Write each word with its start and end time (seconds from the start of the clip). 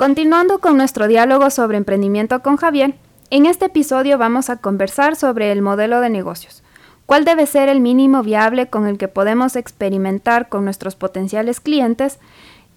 Continuando 0.00 0.60
con 0.60 0.78
nuestro 0.78 1.08
diálogo 1.08 1.50
sobre 1.50 1.76
emprendimiento 1.76 2.40
con 2.40 2.56
Javier, 2.56 2.94
en 3.28 3.44
este 3.44 3.66
episodio 3.66 4.16
vamos 4.16 4.48
a 4.48 4.56
conversar 4.56 5.14
sobre 5.14 5.52
el 5.52 5.60
modelo 5.60 6.00
de 6.00 6.08
negocios. 6.08 6.62
¿Cuál 7.04 7.26
debe 7.26 7.44
ser 7.44 7.68
el 7.68 7.80
mínimo 7.80 8.22
viable 8.22 8.68
con 8.68 8.86
el 8.86 8.96
que 8.96 9.08
podemos 9.08 9.56
experimentar 9.56 10.48
con 10.48 10.64
nuestros 10.64 10.96
potenciales 10.96 11.60
clientes? 11.60 12.18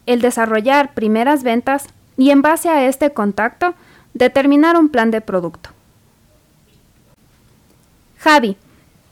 El 0.06 0.20
desarrollar 0.20 0.94
primeras 0.94 1.44
ventas 1.44 1.86
y 2.18 2.32
en 2.32 2.42
base 2.42 2.68
a 2.68 2.86
este 2.90 3.14
contacto, 3.14 3.74
determinar 4.14 4.76
un 4.76 4.90
plan 4.90 5.10
de 5.10 5.22
producto. 5.22 5.70
Javi, 8.18 8.58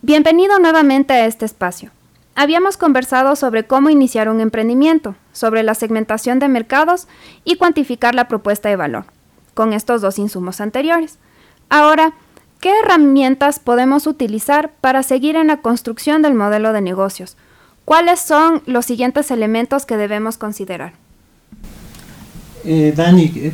bienvenido 0.02 0.60
nuevamente 0.60 1.14
a 1.14 1.28
este 1.28 1.46
espacio. 1.46 1.92
Habíamos 2.36 2.78
conversado 2.78 3.36
sobre 3.36 3.66
cómo 3.66 3.90
iniciar 3.90 4.30
un 4.30 4.40
emprendimiento, 4.40 5.16
sobre 5.34 5.64
la 5.64 5.76
segmentación 5.76 6.40
de 6.40 6.48
mercados 6.48 7.08
y 7.44 7.56
cuantificar 7.56 8.16
la 8.16 8.28
propuesta 8.28 8.70
de 8.70 8.78
valor, 8.78 9.06
con 9.54 9.74
estos 9.74 10.02
dos 10.02 10.18
insumos 10.18 10.62
anteriores. 10.62 11.20
Ahora, 11.70 12.14
¿qué 12.62 12.72
herramientas 12.84 13.60
podemos 13.60 14.08
utilizar 14.08 14.72
para 14.80 15.04
seguir 15.04 15.36
en 15.36 15.48
la 15.48 15.58
construcción 15.58 16.22
del 16.22 16.34
modelo 16.34 16.72
de 16.72 16.82
negocios? 16.82 17.36
¿Cuáles 17.84 18.22
son 18.22 18.64
los 18.66 18.86
siguientes 18.86 19.30
elementos 19.30 19.86
que 19.86 19.98
debemos 19.98 20.38
considerar? 20.38 20.94
Eh, 22.64 22.94
Dani, 22.96 23.32
eh, 23.36 23.54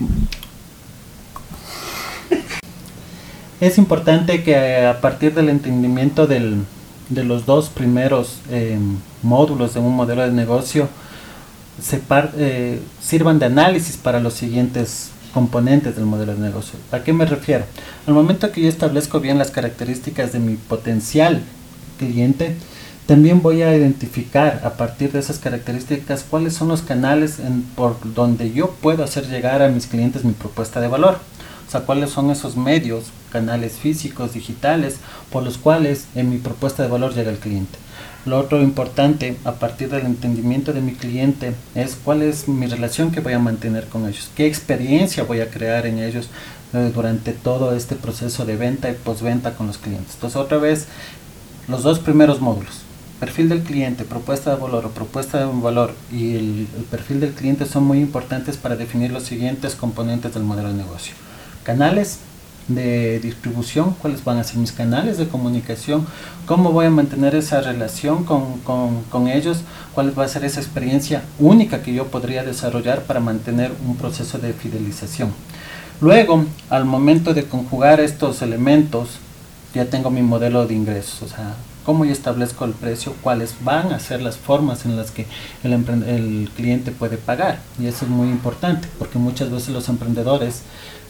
es 3.60 3.78
importante 3.80 4.44
que 4.44 4.86
a 4.86 5.02
partir 5.02 5.34
del 5.34 5.50
entendimiento 5.50 6.28
del, 6.28 6.64
de 7.10 7.24
los 7.24 7.46
dos 7.46 7.70
primeros 7.70 8.40
eh, 8.50 8.78
módulos 9.24 9.74
de 9.74 9.80
un 9.80 9.96
modelo 9.96 10.24
de 10.24 10.32
negocio 10.32 10.90
se 11.82 12.02
sirvan 13.02 13.40
de 13.40 13.46
análisis 13.46 13.98
para 13.98 14.20
los 14.20 14.34
siguientes 14.34 15.12
componentes 15.34 15.96
del 15.96 16.06
modelo 16.06 16.34
de 16.34 16.40
negocio. 16.40 16.80
¿A 16.92 17.04
qué 17.04 17.14
me 17.14 17.26
refiero? 17.26 17.66
Al 18.08 18.14
momento 18.14 18.52
que 18.52 18.62
yo 18.62 18.70
establezco 18.70 19.20
bien 19.20 19.38
las 19.38 19.52
características 19.52 20.34
de 20.34 20.40
mi 20.40 20.56
potencial 20.56 21.44
cliente, 22.00 22.56
también 23.06 23.42
voy 23.42 23.62
a 23.62 23.76
identificar 23.76 24.62
a 24.66 24.72
partir 24.72 25.12
de 25.12 25.20
esas 25.20 25.40
características 25.40 26.26
cuáles 26.30 26.56
son 26.56 26.68
los 26.68 26.82
canales 26.82 27.38
por 27.76 27.98
donde 28.14 28.52
yo 28.52 28.72
puedo 28.82 29.04
hacer 29.04 29.28
llegar 29.28 29.62
a 29.62 29.70
mis 29.70 29.88
clientes 29.88 30.26
mi 30.26 30.34
propuesta 30.34 30.82
de 30.82 30.88
valor. 30.88 31.20
O 31.68 31.72
sea, 31.72 31.82
cuáles 31.82 32.12
son 32.12 32.32
esos 32.32 32.56
medios, 32.56 33.06
canales 33.32 33.74
físicos, 33.74 34.34
digitales, 34.34 34.98
por 35.32 35.44
los 35.44 35.58
cuales 35.58 36.06
en 36.16 36.30
mi 36.30 36.38
propuesta 36.38 36.84
de 36.84 36.90
valor 36.90 37.14
llega 37.14 37.30
el 37.30 37.40
cliente. 37.40 37.78
Lo 38.26 38.40
otro 38.40 38.62
importante 38.62 39.38
a 39.46 39.54
partir 39.54 39.90
del 39.90 40.06
entendimiento 40.06 40.74
de 40.74 40.82
mi 40.82 40.94
cliente 40.94 41.54
es 41.76 41.98
cuál 42.02 42.22
es 42.22 42.48
mi 42.48 42.68
relación 42.68 43.12
que 43.12 43.22
voy 43.22 43.34
a 43.34 43.40
mantener 43.40 43.88
con 43.88 44.06
ellos, 44.06 44.30
qué 44.36 44.46
experiencia 44.48 45.24
voy 45.24 45.40
a 45.40 45.50
crear 45.50 45.86
en 45.86 46.00
ellos 46.00 46.30
eh, 46.74 46.92
durante 46.94 47.32
todo 47.32 47.74
este 47.74 47.96
proceso 47.96 48.46
de 48.46 48.58
venta 48.58 48.90
y 48.90 48.96
postventa 48.96 49.54
con 49.56 49.68
los 49.68 49.78
clientes. 49.78 50.16
Entonces 50.16 50.36
otra 50.36 50.58
vez 50.58 50.88
los 51.70 51.84
dos 51.84 52.00
primeros 52.00 52.42
módulos, 52.42 52.82
perfil 53.20 53.48
del 53.50 53.64
cliente, 53.64 54.04
propuesta 54.04 54.54
de 54.54 54.62
valor 54.62 54.86
o 54.86 54.92
propuesta 54.92 55.40
de 55.40 55.46
valor 55.46 55.94
y 56.12 56.36
el, 56.36 56.68
el 56.78 56.84
perfil 56.90 57.22
del 57.22 57.34
cliente 57.34 57.66
son 57.66 57.86
muy 57.86 58.00
importantes 58.00 58.58
para 58.58 58.76
definir 58.76 59.12
los 59.12 59.24
siguientes 59.24 59.76
componentes 59.76 60.34
del 60.34 60.44
modelo 60.44 60.70
de 60.70 60.76
negocio. 60.76 61.14
Canales, 61.68 62.20
de 62.70 63.20
distribución, 63.20 63.94
cuáles 64.02 64.24
van 64.24 64.38
a 64.38 64.44
ser 64.46 64.56
mis 64.56 64.72
canales 64.72 65.18
de 65.18 65.28
comunicación, 65.28 66.08
cómo 66.46 66.72
voy 66.72 66.86
a 66.86 66.90
mantener 66.90 67.36
esa 67.36 67.60
relación 67.60 68.24
con, 68.24 68.60
con, 68.60 69.04
con, 69.10 69.28
ellos, 69.28 69.64
cuál 69.94 70.18
va 70.18 70.24
a 70.24 70.30
ser 70.30 70.46
esa 70.46 70.62
experiencia 70.62 71.24
única 71.40 71.82
que 71.82 71.94
yo 71.94 72.08
podría 72.08 72.46
desarrollar 72.46 73.04
para 73.04 73.20
mantener 73.20 73.74
un 73.86 73.98
proceso 73.98 74.38
de 74.38 74.54
fidelización. 74.54 75.34
Luego, 76.00 76.46
al 76.70 76.86
momento 76.86 77.34
de 77.34 77.44
conjugar 77.44 78.00
estos 78.00 78.42
elementos, 78.42 79.18
ya 79.74 79.84
tengo 79.90 80.10
mi 80.10 80.22
modelo 80.22 80.66
de 80.68 80.74
ingresos, 80.74 81.22
o 81.22 81.28
sea, 81.28 81.54
cómo 81.86 82.06
yo 82.06 82.14
establezco 82.14 82.64
el 82.64 82.72
precio, 82.72 83.14
cuáles 83.22 83.56
van 83.62 83.92
a 83.92 84.00
ser 84.00 84.22
las 84.22 84.38
formas 84.38 84.86
en 84.86 84.96
las 84.96 85.12
que 85.12 85.26
el, 85.64 85.74
el 85.74 86.50
cliente 86.56 86.92
puede 86.92 87.18
pagar. 87.18 87.60
Y 87.78 87.88
eso 87.88 88.06
es 88.06 88.12
muy 88.12 88.30
importante, 88.30 88.88
porque 88.98 89.20
muchas 89.20 89.52
veces 89.52 89.70
los 89.70 89.90
emprendedores 89.90 90.64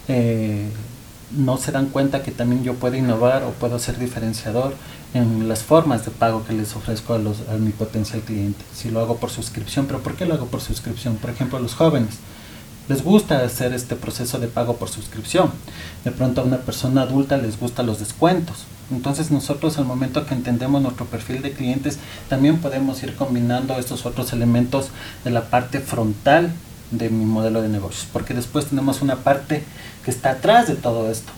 eh, 0.08 0.70
no 1.32 1.58
se 1.58 1.72
dan 1.72 1.88
cuenta 1.88 2.24
que 2.24 2.32
también 2.32 2.64
yo 2.64 2.76
puedo 2.76 2.96
innovar 2.96 3.44
o 3.44 3.52
puedo 3.52 3.80
ser 3.80 4.00
diferenciador 4.00 4.74
en 5.14 5.50
las 5.50 5.64
formas 5.64 6.06
de 6.06 6.12
pago 6.12 6.46
que 6.46 6.54
les 6.54 6.76
ofrezco 6.76 7.14
a, 7.14 7.18
los, 7.18 7.42
a 7.50 7.54
mi 7.54 7.72
potencial 7.72 8.22
cliente. 8.22 8.64
Si 8.74 8.90
lo 8.90 9.00
hago 9.00 9.18
por 9.18 9.30
suscripción, 9.30 9.86
pero 9.88 10.00
¿por 10.00 10.16
qué 10.16 10.26
lo 10.26 10.36
hago 10.36 10.48
por 10.48 10.62
suscripción? 10.62 11.18
Por 11.18 11.30
ejemplo, 11.30 11.58
a 11.58 11.62
los 11.62 11.76
jóvenes 11.76 12.20
les 12.88 13.04
gusta 13.04 13.44
hacer 13.44 13.74
este 13.74 13.96
proceso 13.96 14.40
de 14.40 14.48
pago 14.48 14.78
por 14.78 14.90
suscripción. 14.90 15.52
De 16.06 16.12
pronto 16.12 16.42
a 16.42 16.46
una 16.46 16.58
persona 16.58 17.02
adulta 17.02 17.38
les 17.38 17.60
gustan 17.60 17.86
los 17.86 18.00
descuentos. 18.00 18.66
Entonces 18.92 19.32
nosotros 19.32 19.78
al 19.78 19.86
momento 19.86 20.26
que 20.26 20.34
entendemos 20.34 20.82
nuestro 20.82 21.06
perfil 21.06 21.42
de 21.42 21.52
clientes, 21.52 22.00
también 22.30 22.60
podemos 22.60 23.04
ir 23.04 23.16
combinando 23.16 23.78
estos 23.78 24.06
otros 24.06 24.32
elementos 24.32 24.90
de 25.26 25.32
la 25.32 25.50
parte 25.50 25.82
frontal 25.82 26.54
de 26.92 27.10
mi 27.10 27.26
modelo 27.26 27.62
de 27.62 27.70
negocios, 27.70 28.08
porque 28.12 28.34
después 28.34 28.68
tenemos 28.68 29.02
una 29.02 29.18
parte 29.18 29.64
que 30.06 30.12
está 30.12 30.32
atrás 30.32 30.68
de 30.68 30.76
todo 30.76 31.12
esto, 31.12 31.32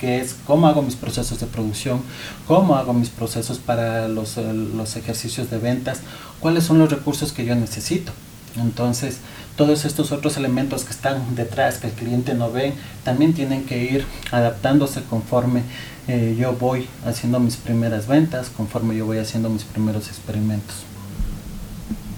que 0.00 0.20
es 0.20 0.36
cómo 0.46 0.66
hago 0.66 0.82
mis 0.82 0.96
procesos 0.96 1.40
de 1.40 1.46
producción, 1.46 2.02
cómo 2.46 2.76
hago 2.76 2.92
mis 2.92 3.08
procesos 3.08 3.58
para 3.58 4.08
los, 4.08 4.36
los 4.36 4.96
ejercicios 4.96 5.50
de 5.50 5.58
ventas, 5.58 6.00
cuáles 6.40 6.64
son 6.64 6.78
los 6.78 6.90
recursos 6.90 7.32
que 7.32 7.44
yo 7.44 7.54
necesito. 7.54 8.12
Entonces, 8.56 9.18
todos 9.56 9.84
estos 9.84 10.12
otros 10.12 10.36
elementos 10.36 10.84
que 10.84 10.92
están 10.92 11.34
detrás, 11.34 11.78
que 11.78 11.88
el 11.88 11.92
cliente 11.92 12.34
no 12.34 12.50
ve, 12.50 12.72
también 13.04 13.34
tienen 13.34 13.64
que 13.64 13.84
ir 13.84 14.06
adaptándose 14.30 15.02
conforme 15.02 15.62
eh, 16.08 16.36
yo 16.38 16.52
voy 16.52 16.88
haciendo 17.04 17.40
mis 17.40 17.56
primeras 17.56 18.06
ventas, 18.06 18.50
conforme 18.50 18.96
yo 18.96 19.06
voy 19.06 19.18
haciendo 19.18 19.48
mis 19.48 19.64
primeros 19.64 20.08
experimentos. 20.08 20.84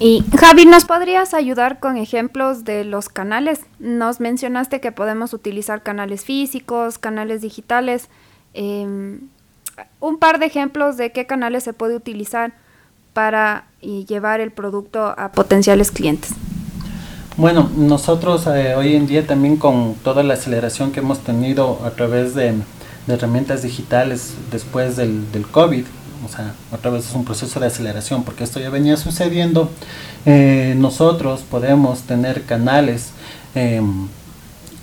Y 0.01 0.23
Javi, 0.37 0.65
¿nos 0.65 0.85
podrías 0.85 1.33
ayudar 1.33 1.79
con 1.79 1.97
ejemplos 1.97 2.63
de 2.63 2.85
los 2.85 3.09
canales? 3.09 3.65
Nos 3.79 4.21
mencionaste 4.21 4.79
que 4.79 4.93
podemos 4.93 5.33
utilizar 5.33 5.83
canales 5.83 6.23
físicos, 6.23 6.97
canales 6.97 7.41
digitales. 7.41 8.07
Em, 8.53 9.19
un 9.99 10.17
par 10.17 10.39
de 10.39 10.45
ejemplos 10.45 10.95
de 10.95 11.11
qué 11.11 11.25
canales 11.25 11.65
se 11.65 11.73
puede 11.73 11.97
utilizar 11.97 12.53
para 13.11 13.65
llevar 13.81 14.39
el 14.39 14.51
producto 14.51 15.13
a 15.17 15.33
potenciales 15.33 15.91
clientes. 15.91 16.31
Bueno, 17.35 17.69
nosotros 17.75 18.47
eh, 18.47 18.75
hoy 18.75 18.95
en 18.95 19.05
día 19.05 19.27
también 19.27 19.57
con 19.57 19.95
toda 19.95 20.23
la 20.23 20.35
aceleración 20.35 20.93
que 20.93 21.01
hemos 21.01 21.19
tenido 21.19 21.79
a 21.83 21.91
través 21.91 22.35
de, 22.35 22.53
herramientas 23.07 23.63
digitales 23.63 24.35
después 24.51 24.95
del 24.95 25.25
COVID, 25.51 25.83
o 26.25 26.29
sea, 26.29 26.53
otra 26.71 26.91
vez 26.91 27.07
es 27.07 27.15
un 27.15 27.25
proceso 27.25 27.59
de 27.59 27.67
aceleración 27.67 28.23
porque 28.23 28.43
esto 28.43 28.59
ya 28.59 28.69
venía 28.69 28.97
sucediendo. 28.97 29.69
Eh, 30.25 30.75
nosotros 30.77 31.41
podemos 31.49 32.01
tener 32.01 32.43
canales 32.43 33.11
em, 33.55 34.07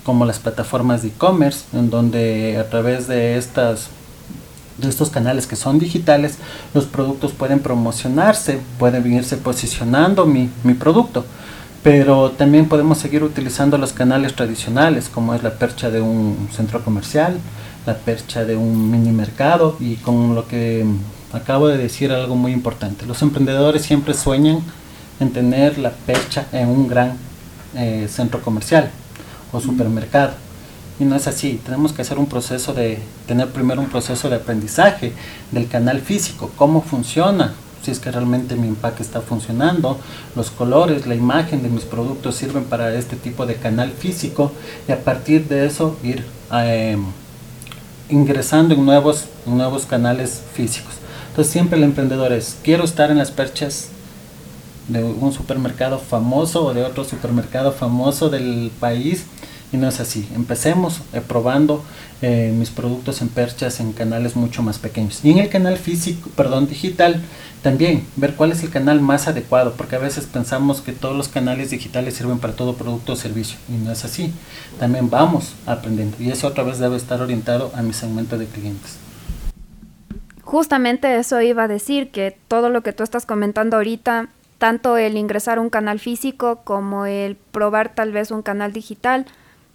como 0.04 0.24
las 0.24 0.38
plataformas 0.38 1.02
de 1.02 1.08
e-commerce, 1.08 1.64
en 1.72 1.90
donde 1.90 2.58
a 2.58 2.68
través 2.68 3.06
de 3.08 3.36
estas 3.36 3.88
de 4.78 4.90
estos 4.90 5.08
canales 5.08 5.46
que 5.46 5.56
son 5.56 5.78
digitales, 5.78 6.36
los 6.74 6.84
productos 6.84 7.32
pueden 7.32 7.60
promocionarse, 7.60 8.60
pueden 8.78 9.10
irse 9.10 9.38
posicionando 9.38 10.26
mi, 10.26 10.50
mi 10.64 10.74
producto 10.74 11.24
pero 11.86 12.32
también 12.32 12.66
podemos 12.66 12.98
seguir 12.98 13.22
utilizando 13.22 13.78
los 13.78 13.92
canales 13.92 14.34
tradicionales 14.34 15.08
como 15.08 15.34
es 15.34 15.44
la 15.44 15.52
percha 15.52 15.88
de 15.88 16.00
un 16.00 16.48
centro 16.50 16.82
comercial, 16.82 17.38
la 17.86 17.94
percha 17.94 18.44
de 18.44 18.56
un 18.56 18.90
mini 18.90 19.12
mercado 19.12 19.76
y 19.78 19.94
con 19.94 20.34
lo 20.34 20.48
que 20.48 20.84
acabo 21.32 21.68
de 21.68 21.78
decir 21.78 22.12
algo 22.12 22.36
muy 22.36 22.52
importante. 22.52 23.06
Los 23.06 23.22
emprendedores 23.22 23.82
siempre 23.82 24.14
sueñan 24.14 24.60
en 25.20 25.32
tener 25.32 25.78
la 25.78 25.90
percha 25.90 26.46
en 26.52 26.68
un 26.68 26.88
gran 26.88 27.16
eh, 27.74 28.08
centro 28.10 28.40
comercial 28.42 28.90
o 29.52 29.60
supermercado. 29.60 30.34
Y 30.98 31.04
no 31.04 31.14
es 31.14 31.26
así. 31.26 31.60
Tenemos 31.64 31.92
que 31.92 32.02
hacer 32.02 32.18
un 32.18 32.26
proceso 32.26 32.72
de 32.72 32.98
tener 33.26 33.48
primero 33.50 33.80
un 33.80 33.88
proceso 33.88 34.28
de 34.30 34.36
aprendizaje 34.36 35.12
del 35.50 35.68
canal 35.68 36.00
físico, 36.00 36.50
cómo 36.56 36.80
funciona, 36.80 37.54
si 37.82 37.90
es 37.90 38.00
que 38.00 38.10
realmente 38.10 38.56
mi 38.56 38.66
empaque 38.66 39.02
está 39.02 39.20
funcionando, 39.20 39.98
los 40.34 40.50
colores, 40.50 41.06
la 41.06 41.14
imagen 41.14 41.62
de 41.62 41.68
mis 41.68 41.84
productos 41.84 42.34
sirven 42.34 42.64
para 42.64 42.94
este 42.94 43.14
tipo 43.14 43.46
de 43.46 43.56
canal 43.56 43.92
físico 43.92 44.52
y 44.88 44.92
a 44.92 45.04
partir 45.04 45.46
de 45.46 45.66
eso 45.66 45.96
ir 46.02 46.24
em, 46.50 47.04
ingresando 48.08 48.74
en 48.74 48.84
nuevos, 48.84 49.26
nuevos 49.44 49.84
canales 49.86 50.40
físicos. 50.54 50.94
Entonces 51.36 51.52
siempre 51.52 51.76
el 51.76 51.84
emprendedor 51.84 52.32
es, 52.32 52.56
quiero 52.62 52.82
estar 52.82 53.10
en 53.10 53.18
las 53.18 53.30
perchas 53.30 53.88
de 54.88 55.04
un 55.04 55.34
supermercado 55.34 55.98
famoso 55.98 56.64
o 56.64 56.72
de 56.72 56.82
otro 56.82 57.04
supermercado 57.04 57.72
famoso 57.72 58.30
del 58.30 58.72
país 58.80 59.26
Y 59.70 59.76
no 59.76 59.86
es 59.86 60.00
así. 60.00 60.26
Empecemos 60.34 61.02
eh, 61.12 61.20
probando 61.20 61.84
eh, 62.22 62.54
mis 62.56 62.70
productos 62.70 63.20
en 63.20 63.28
perchas 63.28 63.80
en 63.80 63.92
canales 63.92 64.34
mucho 64.34 64.62
más 64.62 64.78
pequeños. 64.78 65.20
Y 65.24 65.30
en 65.32 65.36
el 65.36 65.50
canal 65.50 65.76
físico, 65.76 66.30
perdón, 66.34 66.68
digital, 66.68 67.20
también 67.62 68.06
ver 68.16 68.34
cuál 68.34 68.52
es 68.52 68.62
el 68.62 68.70
canal 68.70 69.02
más 69.02 69.28
adecuado, 69.28 69.74
porque 69.76 69.96
a 69.96 69.98
veces 69.98 70.24
pensamos 70.24 70.80
que 70.80 70.92
todos 70.92 71.14
los 71.14 71.28
canales 71.28 71.68
digitales 71.68 72.14
sirven 72.14 72.38
para 72.38 72.56
todo 72.56 72.76
producto 72.76 73.12
o 73.12 73.16
servicio. 73.16 73.58
Y 73.68 73.72
no 73.72 73.92
es 73.92 74.06
así. 74.06 74.32
También 74.78 75.10
vamos 75.10 75.52
aprendiendo. 75.66 76.16
Y 76.18 76.30
eso 76.30 76.46
otra 76.46 76.64
vez 76.64 76.78
debe 76.78 76.96
estar 76.96 77.20
orientado 77.20 77.72
a 77.74 77.82
mi 77.82 77.92
segmento 77.92 78.38
de 78.38 78.46
clientes. 78.46 79.05
Justamente 80.46 81.18
eso 81.18 81.40
iba 81.40 81.64
a 81.64 81.68
decir, 81.68 82.12
que 82.12 82.38
todo 82.46 82.70
lo 82.70 82.82
que 82.82 82.92
tú 82.92 83.02
estás 83.02 83.26
comentando 83.26 83.76
ahorita 83.76 84.28
tanto 84.58 84.96
el 84.96 85.16
ingresar 85.16 85.58
un 85.58 85.70
canal 85.70 85.98
físico 85.98 86.60
como 86.62 87.04
el 87.04 87.34
probar 87.34 87.96
tal 87.96 88.12
vez 88.12 88.30
un 88.30 88.42
canal 88.42 88.72
digital, 88.72 89.26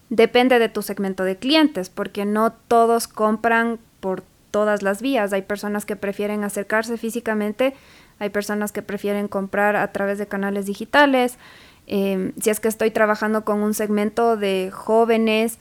depende 0.09 0.59
de 0.59 0.69
tu 0.69 0.81
segmento 0.81 1.25
de 1.25 1.35
clientes, 1.35 1.89
porque 1.89 2.23
no 2.23 2.53
todos 2.69 3.09
compran 3.09 3.79
por 3.99 4.23
todas 4.49 4.81
las 4.81 5.01
vías. 5.01 5.33
Hay 5.33 5.41
personas 5.41 5.85
que 5.85 5.97
prefieren 5.97 6.45
acercarse 6.45 6.97
físicamente, 6.97 7.73
hay 8.19 8.29
personas 8.29 8.71
que 8.71 8.81
prefieren 8.81 9.27
comprar 9.27 9.75
a 9.75 9.91
través 9.91 10.19
de 10.19 10.27
canales 10.27 10.67
digitales. 10.67 11.37
Em, 11.85 12.31
si 12.41 12.49
es 12.49 12.61
que 12.61 12.69
estoy 12.69 12.91
trabajando 12.91 13.43
con 13.43 13.61
un 13.61 13.73
segmento 13.73 14.37
de 14.37 14.71
jóvenes, 14.71 15.59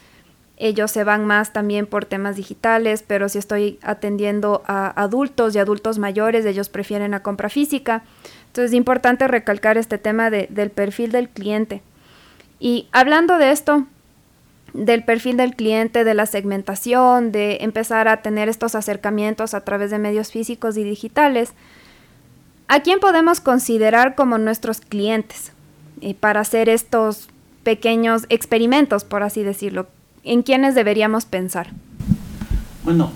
ellos 0.63 0.91
se 0.91 1.05
van 1.05 1.25
más 1.25 1.55
también 1.55 1.87
por 1.87 2.05
temas 2.05 2.37
digitales, 2.37 3.03
pero 3.07 3.31
si 3.31 3.39
estoy 3.39 3.79
atendiendo 3.81 4.63
a 4.67 4.89
adultos 5.03 5.55
y 5.55 5.59
adultos 5.59 5.99
mayores, 5.99 6.45
ellos 6.45 6.69
prefieren 6.69 7.13
la 7.13 7.23
compra 7.23 7.49
física. 7.49 8.03
Entonces 8.49 8.73
es 8.73 8.77
importante 8.77 9.27
recalcar 9.27 9.79
este 9.79 9.97
tema 9.97 10.29
del 10.29 10.71
perfil 10.71 11.13
del 11.13 11.31
cliente. 11.31 11.81
Y 12.59 12.89
hablando 12.93 13.39
de 13.39 13.53
esto, 13.53 13.87
del 14.75 15.03
perfil 15.03 15.39
del 15.39 15.57
cliente, 15.57 16.05
de 16.05 16.13
la 16.13 16.27
segmentación, 16.27 17.33
de 17.33 17.59
empezar 17.63 18.07
a 18.07 18.21
tener 18.21 18.51
estos 18.51 18.75
acercamientos 18.75 19.55
a 19.55 19.63
través 19.63 19.91
de 19.91 19.99
medios 19.99 20.31
físicos 20.31 20.77
y 20.77 20.85
digitales, 20.85 21.55
¿a 22.69 22.81
quién 22.81 23.01
podemos 23.01 23.41
considerar 23.41 24.15
como 24.15 24.37
nuestros 24.37 24.83
clientes 24.83 25.53
eh, 26.03 26.15
para 26.15 26.41
hacer 26.41 26.69
estos 26.69 27.31
pequeños 27.63 28.27
experimentos, 28.29 29.05
por 29.05 29.23
así 29.23 29.43
decirlo? 29.43 29.87
¿En 30.23 30.43
quiénes 30.43 30.75
deberíamos 30.75 31.25
pensar? 31.25 31.69
Bueno, 32.85 33.11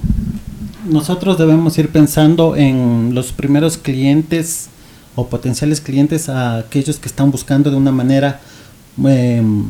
nosotros 0.88 1.38
debemos 1.38 1.76
ir 1.78 1.90
pensando 1.90 2.56
en 2.56 3.14
los 3.14 3.32
primeros 3.32 3.76
clientes 3.76 4.68
o 5.14 5.26
potenciales 5.26 5.80
clientes 5.80 6.28
a 6.28 6.58
aquellos 6.58 6.98
que 6.98 7.08
están 7.08 7.30
buscando 7.30 7.70
de 7.70 7.76
una 7.76 7.92
manera 7.92 8.40
em, 8.98 9.66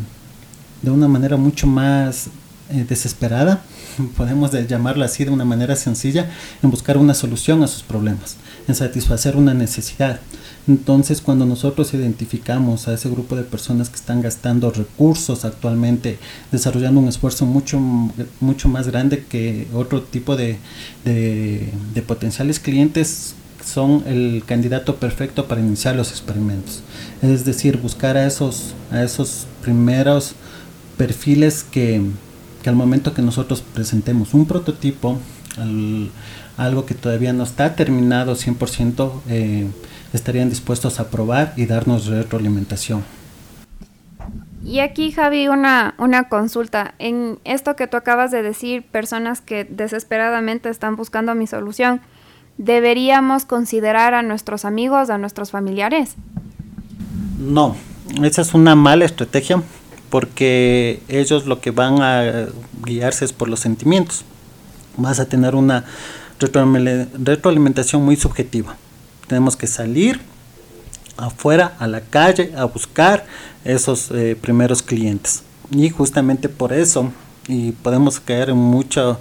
de 0.82 0.90
una 0.90 1.08
manera 1.08 1.36
mucho 1.36 1.66
más 1.66 2.28
eh, 2.70 2.84
desesperada, 2.88 3.62
podemos 4.16 4.52
llamarlo 4.66 5.04
así 5.04 5.24
de 5.24 5.30
una 5.30 5.44
manera 5.44 5.76
sencilla, 5.76 6.30
en 6.62 6.70
buscar 6.70 6.98
una 6.98 7.14
solución 7.14 7.62
a 7.62 7.66
sus 7.66 7.82
problemas, 7.82 8.36
en 8.68 8.74
satisfacer 8.74 9.36
una 9.36 9.54
necesidad. 9.54 10.20
Entonces, 10.66 11.20
cuando 11.20 11.44
nosotros 11.44 11.92
identificamos 11.92 12.88
a 12.88 12.94
ese 12.94 13.10
grupo 13.10 13.36
de 13.36 13.42
personas 13.42 13.90
que 13.90 13.96
están 13.96 14.22
gastando 14.22 14.70
recursos 14.70 15.44
actualmente, 15.44 16.18
desarrollando 16.52 17.00
un 17.00 17.08
esfuerzo 17.08 17.44
mucho, 17.44 17.78
mucho 18.40 18.68
más 18.68 18.88
grande 18.88 19.24
que 19.28 19.66
otro 19.74 20.02
tipo 20.02 20.36
de, 20.36 20.58
de, 21.04 21.68
de 21.92 22.02
potenciales 22.02 22.60
clientes, 22.60 23.34
son 23.64 24.04
el 24.06 24.42
candidato 24.46 24.96
perfecto 24.96 25.46
para 25.46 25.60
iniciar 25.60 25.96
los 25.96 26.10
experimentos. 26.10 26.82
Es 27.22 27.44
decir, 27.44 27.78
buscar 27.78 28.16
a 28.16 28.26
esos, 28.26 28.74
a 28.90 29.02
esos 29.02 29.46
primeros 29.62 30.34
perfiles 30.96 31.64
que, 31.64 32.02
al 32.68 32.76
momento 32.76 33.14
que 33.14 33.22
nosotros 33.22 33.62
presentemos 33.62 34.34
un 34.34 34.46
prototipo, 34.46 35.18
algo 36.56 36.86
que 36.86 36.94
todavía 36.94 37.32
no 37.32 37.44
está 37.44 37.74
terminado 37.74 38.34
100%, 38.34 39.12
eh, 39.28 39.66
estarían 40.12 40.48
dispuestos 40.48 41.00
a 41.00 41.10
probar 41.10 41.52
y 41.56 41.66
darnos 41.66 42.06
retroalimentación. 42.06 43.04
Y 44.64 44.78
aquí, 44.78 45.12
Javi, 45.12 45.48
una, 45.48 45.94
una 45.98 46.28
consulta. 46.28 46.94
En 46.98 47.38
esto 47.44 47.76
que 47.76 47.86
tú 47.86 47.98
acabas 47.98 48.30
de 48.30 48.42
decir, 48.42 48.82
personas 48.82 49.40
que 49.42 49.64
desesperadamente 49.64 50.70
están 50.70 50.96
buscando 50.96 51.34
mi 51.34 51.46
solución, 51.46 52.00
deberíamos 52.56 53.44
considerar 53.44 54.14
a 54.14 54.22
nuestros 54.22 54.64
amigos, 54.64 55.10
a 55.10 55.18
nuestros 55.18 55.50
familiares? 55.50 56.14
No, 57.38 57.76
esa 58.22 58.42
es 58.42 58.54
una 58.54 58.74
mala 58.74 59.04
estrategia 59.04 59.62
porque 60.10 61.02
ellos 61.08 61.46
lo 61.46 61.60
que 61.60 61.70
van 61.70 62.00
a 62.02 62.46
guiarse 62.84 63.24
es 63.24 63.32
por 63.32 63.48
los 63.48 63.60
sentimientos. 63.60 64.24
Vas 64.96 65.20
a 65.20 65.26
tener 65.26 65.54
una 65.54 65.84
retroalimentación 66.38 68.04
muy 68.04 68.16
subjetiva. 68.16 68.76
Tenemos 69.26 69.56
que 69.56 69.66
salir 69.66 70.20
afuera 71.16 71.74
a 71.78 71.86
la 71.86 72.00
calle 72.00 72.52
a 72.56 72.64
buscar 72.64 73.26
esos 73.64 74.10
eh, 74.10 74.36
primeros 74.40 74.82
clientes. 74.82 75.42
Y 75.70 75.88
justamente 75.90 76.48
por 76.48 76.72
eso, 76.72 77.12
y 77.48 77.72
podemos 77.72 78.20
caer 78.20 78.50
en 78.50 78.56
mucho 78.56 79.18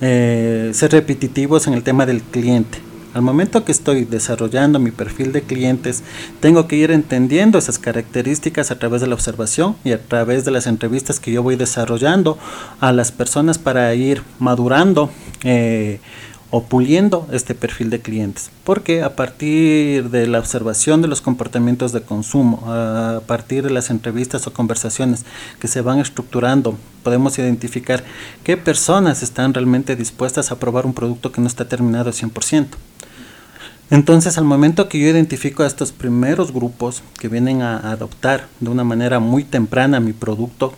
eh, 0.00 0.70
ser 0.74 0.92
repetitivos 0.92 1.66
en 1.66 1.74
el 1.74 1.82
tema 1.82 2.06
del 2.06 2.22
cliente. 2.22 2.78
Al 3.14 3.22
momento 3.22 3.64
que 3.64 3.70
estoy 3.70 4.04
desarrollando 4.04 4.80
mi 4.80 4.90
perfil 4.90 5.30
de 5.30 5.42
clientes, 5.42 6.02
tengo 6.40 6.66
que 6.66 6.74
ir 6.74 6.90
entendiendo 6.90 7.58
esas 7.58 7.78
características 7.78 8.72
a 8.72 8.78
través 8.80 9.00
de 9.00 9.06
la 9.06 9.14
observación 9.14 9.76
y 9.84 9.92
a 9.92 10.02
través 10.02 10.44
de 10.44 10.50
las 10.50 10.66
entrevistas 10.66 11.20
que 11.20 11.30
yo 11.30 11.40
voy 11.40 11.54
desarrollando 11.54 12.36
a 12.80 12.90
las 12.90 13.12
personas 13.12 13.58
para 13.58 13.94
ir 13.94 14.22
madurando 14.40 15.10
eh, 15.44 16.00
o 16.56 16.62
puliendo 16.62 17.26
este 17.32 17.52
perfil 17.52 17.90
de 17.90 18.00
clientes. 18.00 18.48
Porque 18.62 19.02
a 19.02 19.16
partir 19.16 20.10
de 20.10 20.28
la 20.28 20.38
observación 20.38 21.02
de 21.02 21.08
los 21.08 21.20
comportamientos 21.20 21.90
de 21.90 22.02
consumo, 22.02 22.62
a 22.68 23.22
partir 23.26 23.64
de 23.64 23.70
las 23.70 23.90
entrevistas 23.90 24.46
o 24.46 24.52
conversaciones 24.52 25.24
que 25.58 25.66
se 25.66 25.80
van 25.80 25.98
estructurando, 25.98 26.78
podemos 27.02 27.36
identificar 27.40 28.04
qué 28.44 28.56
personas 28.56 29.24
están 29.24 29.52
realmente 29.52 29.96
dispuestas 29.96 30.52
a 30.52 30.60
probar 30.60 30.86
un 30.86 30.94
producto 30.94 31.32
que 31.32 31.40
no 31.40 31.48
está 31.48 31.64
terminado 31.64 32.10
al 32.10 32.14
100%. 32.14 32.66
Entonces, 33.90 34.38
al 34.38 34.44
momento 34.44 34.88
que 34.88 35.00
yo 35.00 35.08
identifico 35.08 35.64
a 35.64 35.66
estos 35.66 35.90
primeros 35.90 36.52
grupos 36.52 37.02
que 37.18 37.26
vienen 37.26 37.62
a 37.62 37.90
adoptar 37.90 38.46
de 38.60 38.70
una 38.70 38.84
manera 38.84 39.18
muy 39.18 39.42
temprana 39.42 39.98
mi 39.98 40.12
producto, 40.12 40.72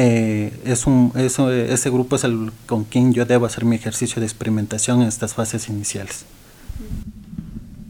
eh, 0.00 0.52
es 0.64 0.86
un, 0.86 1.12
eso, 1.16 1.50
ese 1.50 1.90
grupo 1.90 2.14
es 2.14 2.22
el 2.22 2.52
con 2.66 2.84
quien 2.84 3.12
yo 3.12 3.24
debo 3.24 3.46
hacer 3.46 3.64
mi 3.64 3.74
ejercicio 3.74 4.20
de 4.20 4.26
experimentación 4.26 5.02
en 5.02 5.08
estas 5.08 5.34
fases 5.34 5.68
iniciales. 5.68 6.24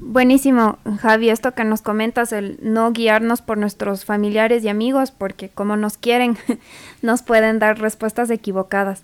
Buenísimo, 0.01 0.79
Javi, 1.03 1.29
esto 1.29 1.53
que 1.53 1.65
nos 1.65 1.83
comentas, 1.83 2.33
el 2.33 2.59
no 2.63 2.93
guiarnos 2.93 3.43
por 3.43 3.59
nuestros 3.59 4.07
familiares 4.07 4.65
y 4.65 4.71
amigos, 4.71 5.11
porque 5.11 5.51
como 5.51 5.77
nos 5.77 5.99
quieren, 5.99 6.39
nos 7.03 7.21
pueden 7.21 7.59
dar 7.59 7.79
respuestas 7.79 8.31
equivocadas. 8.31 9.03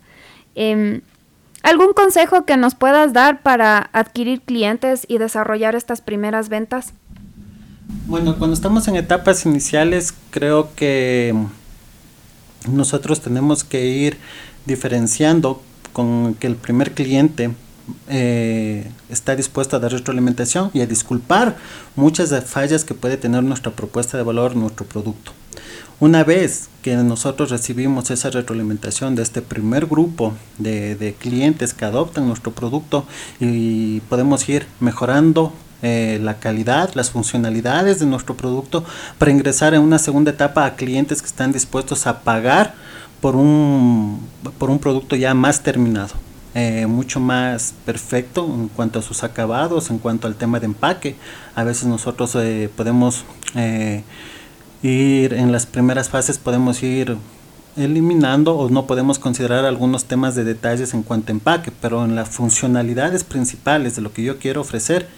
Em, 0.54 1.02
¿Algún 1.62 1.92
consejo 1.92 2.46
que 2.46 2.56
nos 2.56 2.74
puedas 2.74 3.12
dar 3.12 3.42
para 3.42 3.90
adquirir 3.92 4.40
clientes 4.40 5.04
y 5.06 5.18
desarrollar 5.18 5.74
estas 5.74 6.00
primeras 6.00 6.48
ventas? 6.48 6.94
Bueno, 8.06 8.38
cuando 8.38 8.54
estamos 8.54 8.88
en 8.88 8.96
etapas 8.96 9.44
iniciales, 9.44 10.14
creo 10.30 10.74
que 10.74 11.34
nosotros 12.68 13.20
tenemos 13.20 13.64
que 13.64 13.86
ir 13.86 14.18
diferenciando 14.66 15.62
con 15.92 16.34
que 16.34 16.46
el 16.46 16.56
primer 16.56 16.92
cliente 16.92 17.50
eh, 18.08 18.90
está 19.10 19.36
dispuesto 19.36 19.76
a 19.76 19.78
dar 19.78 19.92
retroalimentación 19.92 20.70
y 20.72 20.80
a 20.80 20.86
disculpar 20.86 21.56
muchas 21.96 22.30
de 22.30 22.40
fallas 22.40 22.84
que 22.84 22.94
puede 22.94 23.16
tener 23.16 23.42
nuestra 23.42 23.72
propuesta 23.72 24.16
de 24.16 24.22
valor, 24.22 24.56
nuestro 24.56 24.86
producto. 24.86 25.32
Una 26.00 26.24
vez 26.24 26.68
que 26.82 26.96
nosotros 26.96 27.50
recibimos 27.50 28.10
esa 28.10 28.30
retroalimentación 28.30 29.14
de 29.14 29.22
este 29.22 29.42
primer 29.42 29.86
grupo 29.86 30.34
de, 30.58 30.96
de 30.96 31.14
clientes 31.14 31.72
que 31.72 31.84
adoptan 31.84 32.26
nuestro 32.26 32.52
producto 32.52 33.06
y 33.38 34.00
podemos 34.00 34.48
ir 34.48 34.66
mejorando 34.80 35.52
eh, 35.86 36.18
la 36.22 36.38
calidad, 36.38 36.94
las 36.94 37.10
funcionalidades 37.10 37.98
de 37.98 38.06
nuestro 38.06 38.34
producto 38.34 38.86
para 39.18 39.30
ingresar 39.30 39.74
en 39.74 39.82
una 39.82 39.98
segunda 39.98 40.30
etapa 40.30 40.64
a 40.64 40.76
clientes 40.76 41.20
que 41.20 41.26
están 41.26 41.52
dispuestos 41.52 42.06
a 42.06 42.20
pagar 42.22 42.72
por 43.20 43.36
un, 43.36 44.26
por 44.56 44.70
un 44.70 44.78
producto 44.78 45.14
ya 45.14 45.34
más 45.34 45.62
terminado. 45.62 46.14
Eh, 46.54 46.86
mucho 46.86 47.20
más 47.20 47.74
perfecto 47.84 48.46
en 48.46 48.68
cuanto 48.68 49.00
a 49.00 49.02
sus 49.02 49.24
acabados, 49.24 49.90
en 49.90 49.98
cuanto 49.98 50.26
al 50.26 50.36
tema 50.36 50.58
de 50.58 50.64
empaque. 50.64 51.16
A 51.54 51.64
veces 51.64 51.84
nosotros 51.84 52.34
eh, 52.36 52.70
podemos 52.74 53.26
ir 54.82 55.34
en 55.34 55.52
las 55.52 55.66
primeras 55.66 56.08
fases, 56.08 56.38
podemos 56.38 56.82
ir 56.82 57.18
eliminando 57.76 58.56
o 58.56 58.70
no 58.70 58.86
podemos 58.86 59.18
considerar 59.18 59.64
algunos 59.64 60.04
temas 60.04 60.34
de 60.34 60.44
detalles 60.44 60.94
en 60.94 61.02
cuanto 61.02 61.32
a 61.32 61.34
empaque, 61.34 61.72
pero 61.80 62.04
en 62.04 62.14
las 62.14 62.28
funcionalidades 62.28 63.24
principales 63.24 63.96
de 63.96 64.02
lo 64.02 64.12
que 64.12 64.22
yo 64.22 64.38
quiero 64.38 64.60
ofrecer 64.60 65.08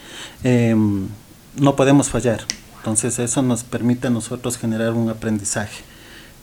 em, 0.43 1.09
no 1.57 1.77
podemos 1.77 2.09
fallar. 2.09 2.41
Entonces 2.79 3.19
eso 3.19 3.43
nos 3.43 3.65
permite 3.65 4.07
a 4.07 4.11
nosotros 4.11 4.59
generar 4.59 4.93
un 4.93 5.11
aprendizaje. 5.11 5.83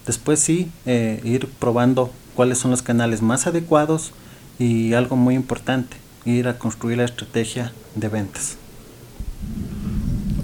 Después 0.05 0.39
sí, 0.39 0.69
eh, 0.85 1.21
ir 1.23 1.47
probando 1.47 2.11
cuáles 2.35 2.57
son 2.57 2.71
los 2.71 2.81
canales 2.81 3.21
más 3.21 3.47
adecuados 3.47 4.11
y 4.59 4.93
algo 4.93 5.15
muy 5.15 5.35
importante, 5.35 5.97
ir 6.25 6.47
a 6.47 6.57
construir 6.57 6.97
la 6.97 7.05
estrategia 7.05 7.71
de 7.95 8.09
ventas. 8.09 8.57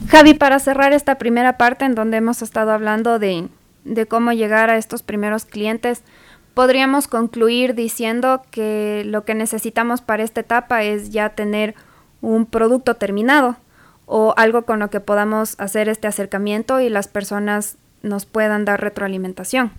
Javi, 0.07 0.33
para 0.33 0.59
cerrar 0.59 0.93
esta 0.93 1.17
primera 1.17 1.57
parte 1.57 1.85
en 1.85 1.95
donde 1.95 2.17
hemos 2.17 2.41
estado 2.41 2.71
hablando 2.71 3.19
de, 3.19 3.47
de 3.89 4.05
cómo 4.05 4.31
llegar 4.31 4.69
a 4.69 4.77
estos 4.77 5.03
primeros 5.03 5.45
clientes, 5.45 6.03
podríamos 6.53 7.07
concluir 7.07 7.75
diciendo 7.75 8.41
que 8.51 9.03
lo 9.05 9.25
que 9.25 9.35
necesitamos 9.35 10.01
para 10.01 10.23
esta 10.23 10.41
etapa 10.41 10.83
es 10.83 11.09
ya 11.09 11.29
tener 11.29 11.75
un 12.21 12.45
producto 12.45 12.95
terminado 12.95 13.57
o 14.05 14.33
algo 14.37 14.63
con 14.63 14.79
lo 14.79 14.89
que 14.89 14.99
podamos 14.99 15.55
hacer 15.59 15.89
este 15.89 16.07
acercamiento 16.07 16.79
y 16.79 16.89
las 16.89 17.07
personas 17.07 17.77
nos 18.01 18.25
puedan 18.25 18.65
dar 18.65 18.81
retroalimentación. 18.81 19.71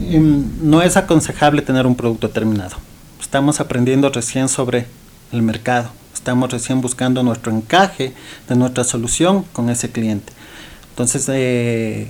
Em, 0.00 0.44
no 0.62 0.82
es 0.82 0.96
aconsejable 0.96 1.62
tener 1.62 1.86
un 1.86 1.96
producto 1.96 2.30
terminado. 2.30 2.76
Estamos 3.20 3.60
aprendiendo 3.60 4.08
recién 4.10 4.48
sobre 4.48 4.86
el 5.32 5.42
mercado. 5.42 5.90
Estamos 6.14 6.50
recién 6.50 6.80
buscando 6.80 7.22
nuestro 7.22 7.52
encaje 7.52 8.14
de 8.48 8.56
nuestra 8.56 8.84
solución 8.84 9.44
con 9.52 9.68
ese 9.68 9.90
cliente. 9.90 10.32
Entonces, 10.90 11.28
eh, 11.30 12.08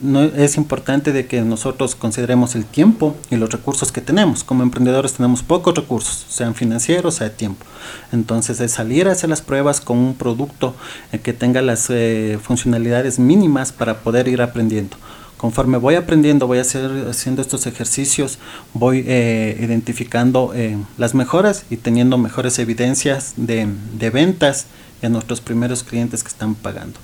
no, 0.00 0.22
es 0.22 0.56
importante 0.56 1.12
de 1.12 1.26
que 1.26 1.40
nosotros 1.40 1.94
consideremos 1.94 2.54
el 2.54 2.64
tiempo 2.64 3.16
y 3.30 3.36
los 3.36 3.50
recursos 3.50 3.92
que 3.92 4.00
tenemos. 4.00 4.44
Como 4.44 4.62
emprendedores 4.62 5.14
tenemos 5.14 5.42
pocos 5.42 5.74
recursos, 5.74 6.26
sean 6.28 6.54
financieros, 6.54 7.16
sea 7.16 7.34
tiempo. 7.34 7.64
Entonces, 8.12 8.60
es 8.60 8.72
salir 8.72 9.08
a 9.08 9.12
hacer 9.12 9.30
las 9.30 9.40
pruebas 9.40 9.80
con 9.80 9.98
un 9.98 10.14
producto 10.14 10.74
eh, 11.12 11.18
que 11.18 11.32
tenga 11.32 11.62
las 11.62 11.86
eh, 11.88 12.38
funcionalidades 12.42 13.18
mínimas 13.18 13.72
para 13.72 14.00
poder 14.00 14.28
ir 14.28 14.42
aprendiendo. 14.42 14.96
Conforme 15.36 15.76
voy 15.78 15.94
aprendiendo, 15.94 16.46
voy 16.46 16.58
hacer, 16.58 17.06
haciendo 17.10 17.42
estos 17.42 17.66
ejercicios, 17.66 18.38
voy 18.72 19.04
eh, 19.06 19.58
identificando 19.60 20.54
las 20.96 21.14
mejoras 21.14 21.66
y 21.68 21.76
teniendo 21.76 22.16
mejores 22.16 22.58
evidencias 22.58 23.34
de, 23.36 23.68
de 23.98 24.10
ventas 24.10 24.66
en 25.02 25.12
nuestros 25.12 25.42
primeros 25.42 25.82
clientes 25.82 26.22
que 26.22 26.28
están 26.28 26.54
pagando 26.54 26.98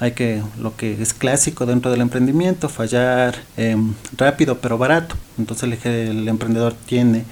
hay 0.00 0.12
que, 0.12 0.42
lo 0.60 0.76
que 0.76 1.00
es 1.00 1.12
clásico 1.12 1.66
dentro 1.66 1.90
del 1.90 2.00
emprendimiento, 2.00 2.68
fallar 2.68 3.36
em, 3.56 3.94
rápido 4.16 4.58
pero 4.58 4.78
barato. 4.78 5.16
Entonces 5.38 5.84
el, 5.84 6.28
emprendedor 6.28 6.74
tiene 6.74 7.24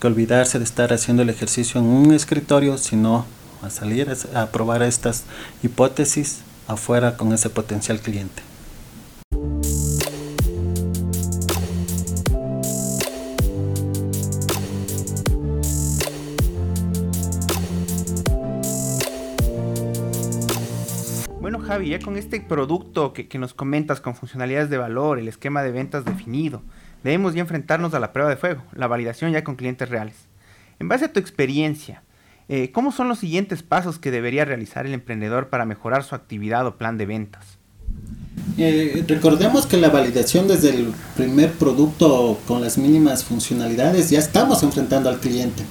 que 0.00 0.06
olvidarse 0.06 0.58
de 0.58 0.64
estar 0.64 0.92
haciendo 0.92 1.22
el 1.22 1.30
ejercicio 1.30 1.80
en 1.80 1.86
un 1.86 2.12
escritorio, 2.12 2.78
sino 2.78 3.26
a 3.62 3.70
salir 3.70 4.08
a 4.34 4.46
probar 4.46 4.82
estas 4.82 5.24
hipótesis 5.62 6.40
afuera 6.66 7.16
con 7.16 7.32
ese 7.32 7.50
potencial 7.50 8.00
cliente. 8.00 8.42
Javi, 21.72 21.88
ya 21.88 22.00
con 22.00 22.18
este 22.18 22.38
producto 22.38 23.14
que, 23.14 23.38
nos 23.38 23.54
comentas 23.54 24.02
con 24.02 24.14
funcionalidades 24.14 24.68
de 24.68 24.76
valor, 24.76 25.18
el 25.18 25.26
esquema 25.26 25.62
de 25.62 25.72
ventas 25.72 26.04
definido, 26.04 26.60
debemos 27.02 27.32
ya 27.32 27.40
enfrentarnos 27.40 27.94
a 27.94 27.98
la 27.98 28.12
prueba 28.12 28.28
de 28.28 28.36
fuego, 28.36 28.62
la 28.74 28.88
validación 28.88 29.32
ya 29.32 29.42
con 29.42 29.56
clientes 29.56 29.88
reales. 29.88 30.16
En 30.80 30.88
base 30.88 31.06
a 31.06 31.12
tu 31.14 31.18
experiencia, 31.18 32.02
eh, 32.50 32.70
¿cómo 32.72 32.92
son 32.92 33.08
los 33.08 33.20
siguientes 33.20 33.62
pasos 33.62 33.98
que 33.98 34.10
debería 34.10 34.44
realizar 34.44 34.84
el 34.84 34.92
emprendedor 34.92 35.48
para 35.48 35.64
mejorar 35.64 36.04
su 36.04 36.14
actividad 36.14 36.66
o 36.66 36.76
plan 36.76 36.98
de 36.98 37.06
ventas? 37.06 37.56
Eh, 38.58 39.02
recordemos 39.08 39.64
que 39.64 39.78
la 39.78 39.88
validación 39.88 40.48
desde 40.48 40.76
el 40.76 40.92
primer 41.16 41.52
producto 41.52 42.38
con 42.46 42.60
las 42.60 42.76
mínimas 42.76 43.24
funcionalidades 43.24 44.10
ya 44.10 44.18
estamos 44.18 44.62
enfrentando 44.62 45.08
al 45.08 45.20
cliente. 45.20 45.62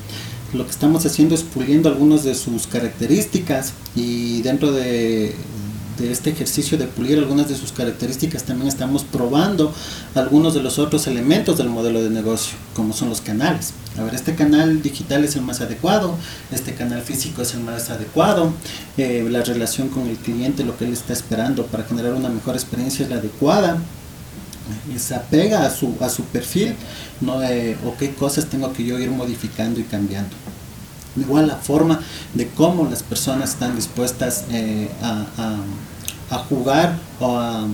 Lo 0.51 0.65
que 0.65 0.72
estamos 0.72 1.05
haciendo 1.05 1.36
es 1.36 1.43
puliendo 1.43 1.89
algunas 1.89 2.24
de 2.24 2.34
sus 2.34 2.65
características 2.65 3.74
y 3.96 4.41
dentro 4.41 4.72
de, 4.72 5.36
de 6.01 6.12
este 6.12 6.31
ejercicio 6.31 6.77
de 6.77 6.88
pulir 6.88 7.17
algunas 7.17 7.48
de 7.48 7.55
sus 7.55 7.72
características, 7.72 8.43
también 8.43 8.67
estamos 8.67 9.03
probando 9.03 9.74
algunos 10.15 10.53
de 10.53 10.62
los 10.62 10.79
otros 10.79 11.08
elementos 11.08 11.58
del 11.58 11.70
modelo 11.70 12.03
de 12.03 12.10
negocio, 12.10 12.55
como 12.75 12.93
son 12.93 13.10
los 13.10 13.22
canales. 13.22 13.74
A 13.98 14.03
ver, 14.03 14.15
este 14.15 14.36
canal 14.36 14.81
digital 14.81 15.24
es 15.24 15.36
el 15.36 15.41
más 15.41 15.62
adecuado, 15.62 16.15
este 16.51 16.74
canal 16.74 17.01
físico 17.01 17.41
es 17.41 17.53
el 17.53 17.62
más 17.62 17.89
adecuado, 17.89 18.53
eh, 18.98 19.27
la 19.29 19.41
relación 19.43 19.89
con 19.89 20.08
el 20.08 20.17
cliente, 20.17 20.63
lo 20.63 20.77
que 20.77 20.86
él 20.86 20.93
está 20.93 21.13
esperando 21.13 21.65
para 21.65 21.84
generar 21.84 22.13
una 22.13 22.29
mejor 22.29 22.55
experiencia 22.55 23.03
es 23.03 23.12
la 23.12 23.17
adecuada 23.17 23.77
y 24.93 25.00
se 25.00 25.15
apega 25.15 25.65
a 25.65 25.70
su, 25.70 25.96
a 26.00 26.10
su 26.10 26.24
perfil 26.24 26.75
no, 27.20 27.43
eh, 27.43 27.77
o 27.86 27.96
qué 27.98 28.13
cosas 28.13 28.46
tengo 28.46 28.72
que 28.74 28.86
yo 28.86 28.98
ir 29.00 29.10
modificando 29.10 29.79
y 29.79 29.84
cambiando. 29.84 30.36
Igual 31.17 31.48
la 31.48 31.58
forma 31.58 32.00
de 32.34 32.48
cómo 32.48 32.88
las 32.89 33.03
personas 33.03 33.51
están 33.51 33.75
dispuestas 33.75 34.46
eh, 34.50 34.89
a 35.01 35.58
jugar 36.40 37.00
o 37.20 37.38
a, 37.38 37.68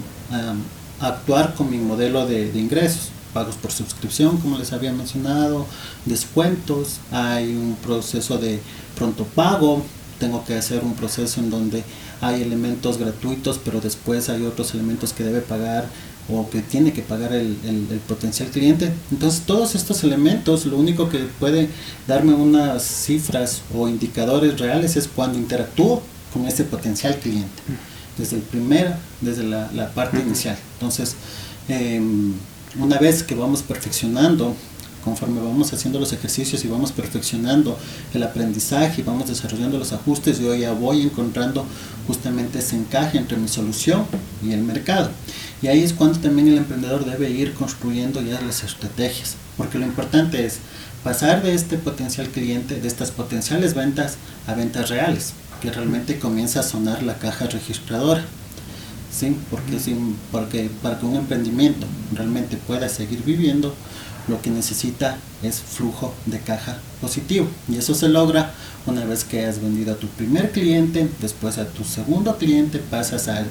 actuar 1.00 1.54
con 1.54 1.70
mi 1.70 1.78
modelo 1.78 2.26
de, 2.26 2.52
ingresos. 2.56 3.12
Pagos 3.34 3.56
por 3.56 3.72
suscripción, 3.72 4.38
como 4.38 4.58
les 4.58 4.74
había 4.74 4.92
mencionado, 4.92 5.68
descuentos, 6.06 7.00
hay 7.12 7.56
un 7.56 7.76
proceso 7.76 8.38
de 8.40 8.60
pronto 8.96 9.26
pago, 9.26 9.84
tengo 10.20 10.44
que 10.44 10.56
hacer 10.56 10.84
un 10.84 10.96
proceso 10.96 11.40
en 11.40 11.52
donde 11.52 11.84
hay 12.20 12.42
elementos 12.42 12.98
gratuitos, 12.98 13.60
pero 13.64 13.80
después 13.80 14.30
hay 14.30 14.44
otros 14.44 14.74
elementos 14.74 15.14
que 15.14 15.24
debe 15.24 15.42
pagar 15.42 15.88
o 16.30 16.50
que 16.50 16.62
tiene 16.62 16.94
que 16.94 17.02
pagar 17.02 17.34
el, 17.34 17.56
potencial 18.08 18.50
cliente. 18.50 18.92
Entonces 19.12 19.42
todos 19.42 19.76
estos 19.76 20.04
elementos, 20.04 20.66
lo 20.66 20.78
único 20.78 21.10
que 21.10 21.20
puede 21.40 21.70
darme 22.08 22.34
unas 22.34 22.82
cifras 22.84 23.62
o 23.76 23.88
indicadores 23.88 24.60
reales 24.60 24.96
es 24.96 25.08
cuando 25.08 25.38
interactúo 25.38 26.02
con 26.34 26.48
ese 26.48 26.64
potencial 26.64 27.18
cliente 27.18 27.62
desde 28.18 28.38
el 28.38 28.42
primer, 28.42 28.96
desde 29.22 29.44
la, 29.44 29.70
la 29.74 29.90
parte 29.92 30.20
inicial. 30.20 30.58
Entonces, 30.74 31.16
em, 31.68 32.34
una 32.80 32.98
vez 32.98 33.24
que 33.24 33.36
vamos 33.36 33.62
perfeccionando, 33.62 34.56
conforme 35.04 35.40
vamos 35.40 35.72
haciendo 35.72 36.00
los 36.00 36.12
ejercicios 36.12 36.66
y 36.66 36.68
vamos 36.68 36.92
perfeccionando 36.92 37.78
el 38.14 38.24
aprendizaje 38.24 39.02
y 39.02 39.04
vamos 39.04 39.30
desarrollando 39.30 39.78
los 39.78 39.94
ajustes, 39.94 40.40
yo 40.40 40.54
ya 40.54 40.74
voy 40.74 41.02
encontrando 41.02 41.66
justamente 42.08 42.60
ese 42.60 42.76
encaje 42.76 43.18
entre 43.18 43.38
mi 43.38 43.48
solución 43.48 44.06
y 44.44 44.52
el 44.52 44.64
mercado. 44.64 45.10
Y 45.62 45.68
ahí 45.68 45.82
es 45.82 45.94
cuando 45.94 46.20
también 46.20 46.50
el 46.50 46.58
emprendedor 46.58 47.06
debe 47.06 47.30
ir 47.30 47.54
construyendo 47.54 48.22
ya 48.22 48.42
las 48.42 48.64
estrategias, 48.64 49.36
porque 49.56 49.80
lo 49.80 49.86
importante 49.86 50.46
es 50.46 50.60
pasar 51.04 51.42
de 51.42 51.54
este 51.54 51.78
potencial 51.78 52.28
cliente, 52.28 52.80
de 52.80 52.88
estas 52.88 53.12
potenciales 53.12 53.74
ventas, 53.74 54.18
a 54.46 54.56
ventas 54.56 54.90
reales 54.90 55.34
que 55.62 55.72
realmente 55.72 56.20
comienza 56.20 56.60
a 56.60 56.64
sonar 56.64 57.04
la 57.04 57.18
caja 57.18 57.48
registradora. 57.48 58.24
¿sí? 59.12 59.36
Porque, 59.50 59.78
porque 60.32 60.70
para 60.82 61.00
que 61.00 61.06
un 61.06 61.16
emprendimiento 61.16 61.88
realmente 62.14 62.58
pueda 62.58 62.90
seguir 62.90 63.24
viviendo, 63.24 63.74
lo 64.28 64.42
que 64.42 64.50
necesita 64.50 65.18
es 65.42 65.62
flujo 65.62 66.14
de 66.26 66.40
caja 66.40 66.80
positivo. 67.00 67.48
Y 67.70 67.78
eso 67.78 67.96
se 67.96 68.10
logra 68.10 68.52
una 68.86 69.06
vez 69.06 69.24
que 69.24 69.46
has 69.46 69.62
vendido 69.62 69.94
a 69.94 69.98
tu 69.98 70.08
primer 70.08 70.52
cliente, 70.52 71.08
después 71.22 71.58
a 71.58 71.68
tu 71.68 71.84
segundo 71.84 72.38
cliente, 72.38 72.80
pasas 72.80 73.30
a, 73.30 73.46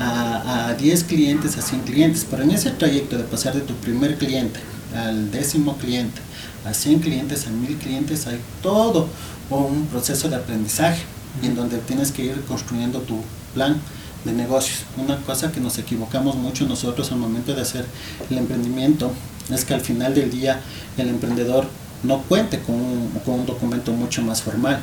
a, 0.00 0.68
a 0.68 0.74
10 0.74 1.04
clientes, 1.04 1.58
a 1.58 1.62
100 1.62 1.82
clientes. 1.82 2.26
Pero 2.28 2.42
en 2.42 2.52
ese 2.52 2.70
trayecto 2.70 3.18
de 3.18 3.24
pasar 3.24 3.54
de 3.54 3.60
tu 3.60 3.74
primer 3.74 4.16
cliente 4.16 4.60
al 4.94 5.30
décimo 5.30 5.76
cliente, 5.76 6.20
a 6.64 6.72
100 6.72 7.00
clientes, 7.00 7.46
a 7.46 7.50
1000 7.50 7.76
clientes, 7.76 8.26
hay 8.26 8.38
todo 8.62 9.08
un 9.50 9.86
proceso 9.86 10.28
de 10.28 10.36
aprendizaje 10.36 11.02
en 11.42 11.54
donde 11.54 11.78
tienes 11.78 12.12
que 12.12 12.24
ir 12.24 12.44
construyendo 12.46 13.00
tu 13.00 13.20
plan 13.54 13.80
de 14.24 14.32
negocios. 14.32 14.80
Una 14.96 15.16
cosa 15.18 15.52
que 15.52 15.60
nos 15.60 15.78
equivocamos 15.78 16.36
mucho 16.36 16.66
nosotros 16.66 17.12
al 17.12 17.18
momento 17.18 17.54
de 17.54 17.62
hacer 17.62 17.86
el 18.30 18.38
emprendimiento 18.38 19.12
es 19.50 19.64
que 19.64 19.74
al 19.74 19.80
final 19.80 20.14
del 20.14 20.30
día 20.30 20.60
el 20.96 21.08
emprendedor 21.08 21.66
no 22.02 22.22
cuente 22.22 22.60
con 22.60 22.76
un, 22.76 23.10
con 23.24 23.40
un 23.40 23.46
documento 23.46 23.92
mucho 23.92 24.22
más 24.22 24.42
formal 24.42 24.80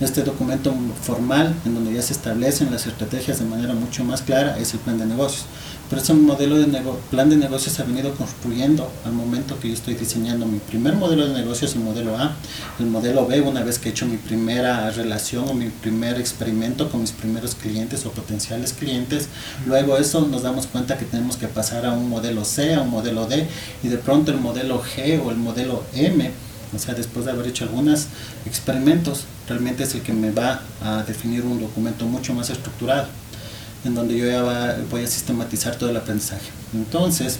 este 0.00 0.22
documento 0.22 0.74
formal, 1.02 1.54
en 1.64 1.74
donde 1.74 1.94
ya 1.94 2.02
se 2.02 2.12
establecen 2.12 2.70
las 2.70 2.86
estrategias 2.86 3.38
de 3.38 3.44
manera 3.44 3.74
mucho 3.74 4.04
más 4.04 4.22
clara, 4.22 4.58
es 4.58 4.74
el 4.74 4.80
plan 4.80 4.98
de 4.98 5.06
negocios. 5.06 5.46
Pero 5.88 6.00
ese 6.00 6.14
modelo 6.14 6.56
de 6.56 6.66
plan 7.10 7.28
de 7.28 7.36
negocios 7.36 7.78
ha 7.78 7.84
venido 7.84 8.14
construyendo 8.14 8.90
al 9.04 9.12
momento 9.12 9.60
que 9.60 9.68
yo 9.68 9.74
estoy 9.74 9.94
diseñando 9.94 10.46
mi 10.46 10.58
primer 10.58 10.94
modelo 10.94 11.28
de 11.28 11.34
negocios, 11.34 11.74
el 11.74 11.82
modelo 11.82 12.16
A. 12.16 12.34
El 12.80 12.86
modelo 12.86 13.26
B, 13.26 13.40
una 13.42 13.62
vez 13.62 13.78
que 13.78 13.90
he 13.90 13.92
hecho 13.92 14.06
mi 14.06 14.16
primera 14.16 14.90
relación 14.90 15.48
o 15.48 15.54
mi 15.54 15.68
primer 15.68 16.18
experimento 16.18 16.90
con 16.90 17.02
mis 17.02 17.12
primeros 17.12 17.54
clientes 17.54 18.06
o 18.06 18.10
potenciales 18.10 18.72
clientes, 18.72 19.28
luego 19.66 19.98
eso 19.98 20.22
nos 20.22 20.42
damos 20.42 20.66
cuenta 20.66 20.96
que 20.96 21.04
tenemos 21.04 21.36
que 21.36 21.48
pasar 21.48 21.84
a 21.84 21.92
un 21.92 22.08
modelo 22.08 22.44
C, 22.44 22.74
a 22.74 22.80
un 22.80 22.90
modelo 22.90 23.26
D, 23.26 23.46
y 23.82 23.88
de 23.88 23.98
pronto 23.98 24.32
el 24.32 24.40
modelo 24.40 24.82
G 24.82 25.20
o 25.24 25.30
el 25.30 25.36
modelo 25.36 25.84
M 25.94 26.32
o 26.74 26.78
sea, 26.78 26.94
después 26.94 27.24
de 27.24 27.32
haber 27.32 27.46
hecho 27.46 27.64
algunos 27.64 28.06
experimentos, 28.46 29.24
realmente 29.48 29.84
es 29.84 29.94
el 29.94 30.02
que 30.02 30.12
me 30.12 30.30
va 30.30 30.62
a 30.82 31.02
definir 31.02 31.42
un 31.42 31.60
documento 31.60 32.06
mucho 32.06 32.34
más 32.34 32.50
estructurado, 32.50 33.08
en 33.84 33.94
donde 33.94 34.16
yo 34.16 34.26
ya 34.26 34.42
voy 34.90 35.02
a 35.02 35.06
sistematizar 35.06 35.76
todo 35.76 35.90
el 35.90 35.96
aprendizaje. 35.96 36.50
Entonces, 36.72 37.38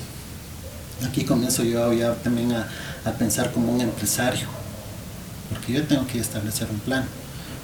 Aquí 1.03 1.25
comienzo 1.25 1.65
yo 1.65 1.93
ya 1.93 2.15
también 2.15 2.53
a, 2.53 2.67
pensar 3.19 3.53
como 3.53 3.73
un 3.73 3.81
empresario, 3.81 4.47
porque 5.51 5.73
yo 5.75 5.83
tengo 5.85 6.07
que 6.07 6.19
establecer 6.19 6.69
un 6.71 6.79
plan, 6.79 7.05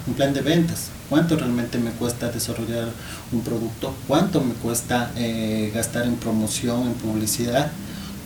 un 0.05 0.13
plan 0.13 0.33
de 0.33 0.41
ventas. 0.41 0.89
¿Cuánto 1.09 1.35
realmente 1.35 1.77
me 1.79 1.91
cuesta 1.91 2.29
desarrollar 2.29 2.89
un 3.31 3.41
producto? 3.41 3.95
¿Cuánto 4.07 4.41
me 4.41 4.53
cuesta 4.53 5.11
eh, 5.15 5.71
gastar 5.73 6.05
en 6.05 6.15
promoción, 6.15 6.83
en 6.83 6.93
publicidad? 6.93 7.71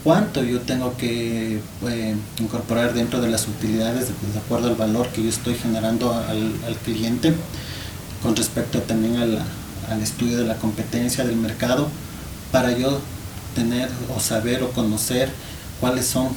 ¿Cuánto 0.06 0.44
yo 0.44 0.62
tengo 0.62 0.96
que 0.98 1.60
eh, 1.88 2.16
incorporar 2.40 2.94
dentro 2.94 3.22
de 3.22 3.28
las 3.28 3.48
utilidades 3.48 4.10
de, 4.10 4.40
acuerdo 4.40 4.68
al 4.68 4.76
valor 4.76 5.08
que 5.08 5.24
yo 5.24 5.30
estoy 5.30 5.56
generando 5.56 6.14
al, 6.14 6.76
cliente? 6.86 7.34
Con 8.22 8.36
respecto 8.36 8.82
también 8.84 9.18
al, 9.18 9.42
estudio 10.04 10.38
de 10.38 10.44
la 10.44 10.58
competencia 10.58 11.26
del 11.26 11.38
mercado, 11.38 11.88
para 12.52 12.78
yo 12.78 13.00
tener 13.56 13.90
o 14.16 14.20
saber 14.20 14.62
o 14.62 14.70
conocer 14.74 15.32
cuáles 15.82 16.06
son 16.06 16.30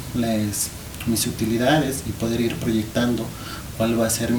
mis 1.07 1.27
utilidades 1.27 2.05
y 2.09 2.13
poder 2.13 2.41
ir 2.41 2.57
proyectando 2.57 3.27
cuál 3.77 4.01
va 4.01 4.07
a 4.07 4.11
ser 4.11 4.31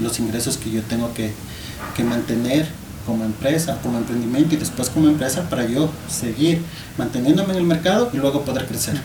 los 0.00 0.20
ingresos 0.20 0.58
que 0.58 0.70
yo 0.70 0.82
tengo 0.82 1.10
que 1.12 2.04
mantener 2.04 2.68
como 3.08 3.24
empresa, 3.24 3.80
como 3.82 3.96
emprendimiento 3.96 4.54
y 4.54 4.58
después 4.58 4.90
como 4.90 5.08
empresa 5.08 5.48
para 5.48 5.64
yo 5.64 5.90
seguir 6.08 6.60
manteniéndome 6.98 7.54
en 7.54 7.60
el 7.60 7.64
mercado 7.64 8.10
y 8.12 8.18
luego 8.18 8.42
poder 8.42 8.66
crecer. 8.66 9.00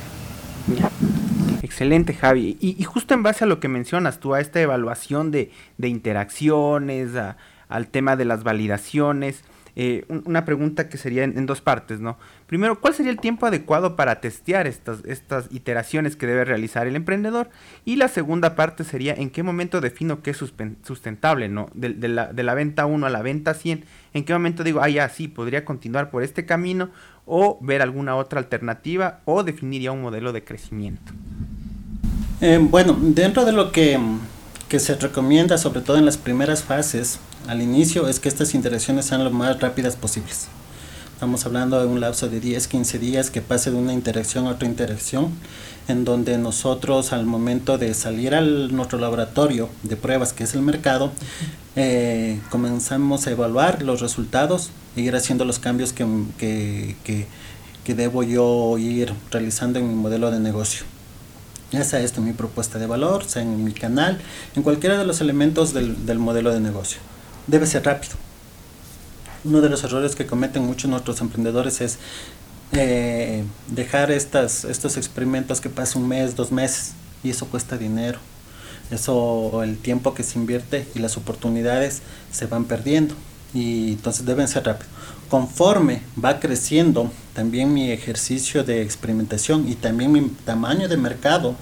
Excelente, 1.61 2.13
Javi. 2.13 2.57
Y, 2.59 2.83
justo 2.83 3.13
en 3.13 3.23
base 3.23 3.45
a 3.45 3.47
lo 3.47 3.61
que 3.61 3.69
mencionas 3.69 4.19
tú, 4.19 4.33
a 4.33 4.41
esta 4.41 4.59
evaluación 4.59 5.31
de, 5.31 5.51
de 5.77 5.87
interacciones, 5.87 7.15
a, 7.15 7.37
al 7.69 7.87
tema 7.87 8.17
de 8.17 8.25
las 8.25 8.43
validaciones, 8.43 9.45
eh, 9.75 10.05
una 10.07 10.45
pregunta 10.45 10.87
que 10.87 10.97
sería 10.97 11.23
en, 11.23 11.45
dos 11.47 11.61
partes, 11.61 11.99
¿no? 11.99 12.17
Primero, 12.45 12.79
¿cuál 12.79 12.93
sería 12.93 13.11
el 13.11 13.19
tiempo 13.19 13.47
adecuado 13.47 13.95
para 13.95 14.21
testear 14.21 14.67
estas, 14.67 15.03
estas 15.05 15.47
iteraciones 15.51 16.15
que 16.15 16.27
debe 16.27 16.45
realizar 16.45 16.85
el 16.85 16.95
emprendedor? 16.95 17.49
Y 17.83 17.95
la 17.95 18.07
segunda 18.07 18.55
parte 18.55 18.83
sería, 18.83 19.13
¿en 19.15 19.31
qué 19.31 19.41
momento 19.41 19.81
defino 19.81 20.21
qué 20.21 20.31
es 20.31 20.37
sustentable, 20.83 21.49
¿no? 21.49 21.69
De, 21.73 22.07
la, 22.07 22.31
de 22.31 22.43
la 22.43 22.53
venta 22.53 22.85
1 22.85 23.05
a 23.05 23.09
la 23.09 23.23
venta 23.23 23.55
100, 23.55 23.85
¿en 24.13 24.25
qué 24.25 24.33
momento 24.33 24.63
digo, 24.63 24.81
ah, 24.81 24.89
ya, 24.89 25.09
sí, 25.09 25.27
podría 25.27 25.65
continuar 25.65 26.11
por 26.11 26.21
este 26.21 26.45
camino 26.45 26.91
o 27.25 27.57
ver 27.61 27.81
alguna 27.81 28.15
otra 28.15 28.39
alternativa 28.39 29.21
o 29.25 29.43
definir 29.43 29.81
ya 29.81 29.91
un 29.91 30.01
modelo 30.01 30.33
de 30.33 30.43
crecimiento? 30.43 31.13
Eh, 32.41 32.59
bueno, 32.61 32.95
dentro 32.99 33.45
de 33.45 33.53
lo 33.53 33.71
que, 33.71 33.99
que 34.69 34.79
se 34.79 34.95
recomienda, 34.95 35.57
sobre 35.57 35.81
todo 35.81 35.97
en 35.97 36.05
las 36.05 36.17
primeras 36.17 36.63
fases, 36.63 37.19
al 37.47 37.61
inicio 37.61 38.07
es 38.07 38.19
que 38.19 38.29
estas 38.29 38.53
interacciones 38.53 39.05
sean 39.05 39.23
lo 39.23 39.31
más 39.31 39.59
rápidas 39.59 39.95
posibles. 39.95 40.47
Estamos 41.13 41.45
hablando 41.45 41.79
de 41.79 41.87
un 41.87 42.01
lapso 42.01 42.27
de 42.27 42.39
10, 42.39 42.67
15 42.67 42.99
días 42.99 43.29
que 43.29 43.41
pase 43.41 43.71
de 43.71 43.77
una 43.77 43.93
interacción 43.93 44.47
a 44.47 44.51
otra 44.51 44.67
interacción, 44.67 45.31
en 45.87 46.05
donde 46.05 46.37
nosotros 46.37 47.13
al 47.13 47.25
momento 47.25 47.77
de 47.77 47.93
salir 47.93 48.35
a 48.35 48.41
nuestro 48.41 48.99
laboratorio 48.99 49.69
de 49.83 49.95
pruebas, 49.95 50.33
que 50.33 50.43
es 50.43 50.53
el 50.53 50.61
mercado, 50.61 51.11
eh, 51.75 52.39
comenzamos 52.49 53.27
a 53.27 53.31
evaluar 53.31 53.83
los 53.83 54.01
resultados 54.01 54.71
e 54.95 55.01
ir 55.01 55.15
haciendo 55.15 55.45
los 55.45 55.59
cambios 55.59 55.93
que, 55.93 56.05
que, 56.37 56.95
que, 57.03 57.27
que 57.83 57.95
debo 57.95 58.23
yo 58.23 58.77
ir 58.77 59.13
realizando 59.31 59.79
en 59.79 59.87
mi 59.87 59.95
modelo 59.95 60.31
de 60.31 60.39
negocio 60.39 60.83
ya 61.71 61.83
sea 61.83 62.01
esto 62.01 62.21
mi 62.21 62.33
propuesta 62.33 62.77
de 62.77 62.85
valor, 62.85 63.23
sea 63.25 63.41
en 63.41 63.63
mi 63.63 63.71
canal, 63.71 64.19
en 64.55 64.61
cualquiera 64.61 64.95
de 64.95 65.05
los 65.05 65.21
elementos 65.21 65.73
del, 65.73 66.05
del 66.05 66.19
modelo 66.19 66.53
de 66.53 66.59
negocio 66.59 66.99
debe 67.47 67.65
ser 67.65 67.85
rápido. 67.85 68.15
Uno 69.43 69.61
de 69.61 69.69
los 69.69 69.83
errores 69.83 70.15
que 70.15 70.25
cometen 70.25 70.65
muchos 70.65 70.89
nuestros 70.89 71.19
emprendedores 71.21 71.81
es 71.81 71.97
eh, 72.71 73.43
dejar 73.67 74.11
estas, 74.11 74.63
estos 74.63 74.97
experimentos 74.97 75.59
que 75.59 75.69
pasen 75.69 76.03
un 76.03 76.07
mes, 76.07 76.35
dos 76.35 76.51
meses, 76.51 76.93
y 77.23 77.29
eso 77.29 77.47
cuesta 77.47 77.77
dinero. 77.77 78.19
Eso, 78.89 79.63
el 79.63 79.77
tiempo 79.77 80.13
que 80.13 80.23
se 80.23 80.39
invierte 80.39 80.87
y 80.95 80.99
las 80.99 81.17
oportunidades 81.17 82.01
se 82.31 82.45
van 82.45 82.65
perdiendo. 82.65 83.15
Y 83.53 83.93
entonces 83.93 84.25
deben 84.25 84.47
ser 84.47 84.65
rápido. 84.65 84.89
Conforme 85.29 86.01
va 86.23 86.39
creciendo 86.39 87.11
también 87.33 87.73
mi 87.73 87.91
ejercicio 87.91 88.63
de 88.63 88.81
experimentación 88.81 89.67
y 89.67 89.75
también 89.75 90.11
mi 90.11 90.21
tamaño 90.45 90.87
de 90.87 90.97
mercado, 90.97 91.55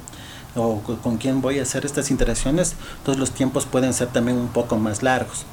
o 0.56 0.80
con 1.02 1.18
quién 1.18 1.42
voy 1.42 1.60
a 1.60 1.64
hacer 1.64 1.86
estas 1.86 2.12
interacciones, 2.12 2.76
entonces 2.98 3.20
los 3.20 3.32
tiempos 3.32 3.66
pueden 3.66 3.94
ser 3.94 4.10
también 4.10 4.38
un 4.38 4.50
poco 4.50 4.78
más 4.78 5.02
largos 5.04 5.46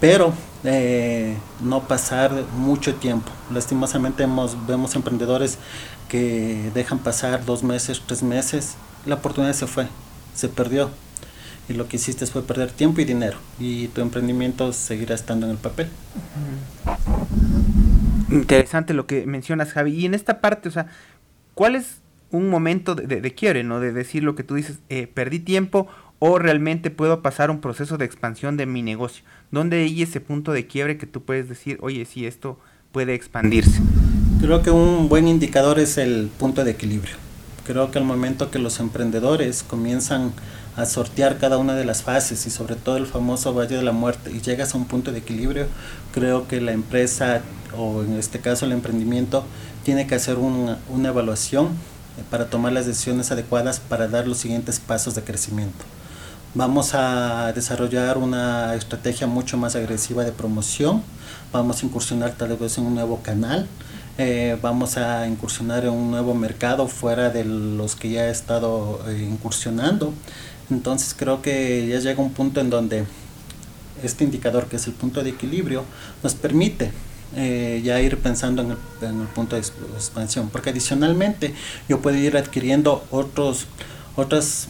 pero 0.00 0.32
eh, 0.64 1.36
no 1.60 1.86
pasar 1.88 2.32
mucho 2.56 2.94
tiempo. 2.94 3.30
Lastimosamente 3.52 4.24
hemos, 4.24 4.66
vemos 4.66 4.94
emprendedores 4.94 5.58
que 6.08 6.70
dejan 6.74 6.98
pasar 6.98 7.44
dos 7.44 7.62
meses, 7.62 8.02
tres 8.06 8.22
meses, 8.22 8.76
la 9.06 9.16
oportunidad 9.16 9.52
se 9.54 9.66
fue, 9.66 9.86
se 10.34 10.48
perdió. 10.48 10.90
Y 11.68 11.72
lo 11.72 11.88
que 11.88 11.96
hiciste 11.96 12.26
fue 12.26 12.42
perder 12.42 12.70
tiempo 12.70 13.00
y 13.00 13.04
dinero. 13.04 13.38
Y 13.58 13.88
tu 13.88 14.00
emprendimiento 14.00 14.72
seguirá 14.72 15.16
estando 15.16 15.46
en 15.46 15.52
el 15.52 15.58
papel. 15.58 15.88
Interesante 18.30 18.94
lo 18.94 19.06
que 19.06 19.26
mencionas, 19.26 19.72
Javi. 19.72 19.92
Y 19.94 20.06
en 20.06 20.14
esta 20.14 20.40
parte, 20.40 20.68
o 20.68 20.72
sea, 20.72 20.86
¿cuál 21.54 21.74
es 21.74 22.00
un 22.30 22.50
momento 22.50 22.94
de, 22.94 23.06
de, 23.06 23.20
de 23.20 23.64
¿no? 23.64 23.80
De 23.80 23.92
decir 23.92 24.22
lo 24.22 24.36
que 24.36 24.44
tú 24.44 24.54
dices, 24.54 24.78
eh, 24.88 25.08
perdí 25.12 25.40
tiempo 25.40 25.88
o 26.18 26.38
realmente 26.38 26.90
puedo 26.90 27.22
pasar 27.22 27.50
un 27.50 27.60
proceso 27.60 27.98
de 27.98 28.04
expansión 28.04 28.56
de 28.56 28.66
mi 28.66 28.82
negocio. 28.82 29.24
¿Dónde 29.50 29.82
hay 29.82 30.02
ese 30.02 30.20
punto 30.20 30.52
de 30.52 30.66
quiebre 30.66 30.96
que 30.96 31.06
tú 31.06 31.22
puedes 31.22 31.48
decir, 31.48 31.78
oye, 31.82 32.04
si 32.04 32.26
esto 32.26 32.58
puede 32.92 33.14
expandirse? 33.14 33.80
Creo 34.40 34.62
que 34.62 34.70
un 34.70 35.08
buen 35.08 35.28
indicador 35.28 35.78
es 35.78 35.98
el 35.98 36.30
punto 36.38 36.64
de 36.64 36.72
equilibrio. 36.72 37.14
Creo 37.66 37.90
que 37.90 37.98
al 37.98 38.04
momento 38.04 38.50
que 38.50 38.58
los 38.58 38.80
emprendedores 38.80 39.62
comienzan 39.62 40.32
a 40.76 40.86
sortear 40.86 41.38
cada 41.38 41.58
una 41.58 41.74
de 41.74 41.84
las 41.84 42.02
fases 42.02 42.46
y 42.46 42.50
sobre 42.50 42.76
todo 42.76 42.96
el 42.96 43.06
famoso 43.06 43.54
Valle 43.54 43.76
de 43.76 43.82
la 43.82 43.92
Muerte 43.92 44.30
y 44.30 44.40
llegas 44.40 44.74
a 44.74 44.78
un 44.78 44.84
punto 44.84 45.10
de 45.10 45.18
equilibrio, 45.18 45.66
creo 46.12 46.46
que 46.46 46.60
la 46.60 46.72
empresa 46.72 47.40
o 47.76 48.02
en 48.02 48.14
este 48.14 48.40
caso 48.40 48.66
el 48.66 48.72
emprendimiento 48.72 49.44
tiene 49.84 50.06
que 50.06 50.14
hacer 50.14 50.36
una, 50.36 50.78
una 50.90 51.08
evaluación 51.08 51.70
para 52.30 52.48
tomar 52.48 52.72
las 52.72 52.86
decisiones 52.86 53.30
adecuadas 53.30 53.80
para 53.80 54.08
dar 54.08 54.26
los 54.26 54.38
siguientes 54.38 54.80
pasos 54.80 55.14
de 55.14 55.22
crecimiento. 55.22 55.84
Vamos 56.56 56.94
a 56.94 57.52
desarrollar 57.52 58.16
una 58.16 58.74
estrategia 58.76 59.26
mucho 59.26 59.58
más 59.58 59.76
agresiva 59.76 60.24
de 60.24 60.32
promoción. 60.32 61.02
Vamos 61.52 61.82
a 61.82 61.84
incursionar 61.84 62.32
tal 62.32 62.56
vez 62.56 62.78
en 62.78 62.86
un 62.86 62.94
nuevo 62.94 63.20
canal. 63.20 63.66
Eh, 64.16 64.56
vamos 64.62 64.96
a 64.96 65.28
incursionar 65.28 65.84
en 65.84 65.90
un 65.90 66.10
nuevo 66.10 66.34
mercado 66.34 66.88
fuera 66.88 67.28
de 67.28 67.44
los 67.44 67.94
que 67.94 68.08
ya 68.08 68.28
he 68.28 68.30
estado 68.30 69.00
eh, 69.06 69.28
incursionando. 69.30 70.14
Entonces 70.70 71.14
creo 71.14 71.42
que 71.42 71.88
ya 71.88 71.98
llega 71.98 72.22
un 72.22 72.32
punto 72.32 72.62
en 72.62 72.70
donde 72.70 73.04
este 74.02 74.24
indicador, 74.24 74.64
que 74.66 74.76
es 74.76 74.86
el 74.86 74.94
punto 74.94 75.22
de 75.22 75.28
equilibrio, 75.28 75.84
nos 76.22 76.34
permite 76.34 76.90
eh, 77.36 77.82
ya 77.84 78.00
ir 78.00 78.16
pensando 78.16 78.62
en 78.62 78.70
el, 78.70 79.26
punto 79.26 79.56
de 79.56 79.60
expansión. 79.60 80.48
Porque 80.48 80.70
adicionalmente 80.70 81.52
yo 81.86 82.00
puedo 82.00 82.16
ir 82.16 82.34
adquiriendo 82.34 83.04
otros, 83.10 83.66
otras 84.16 84.68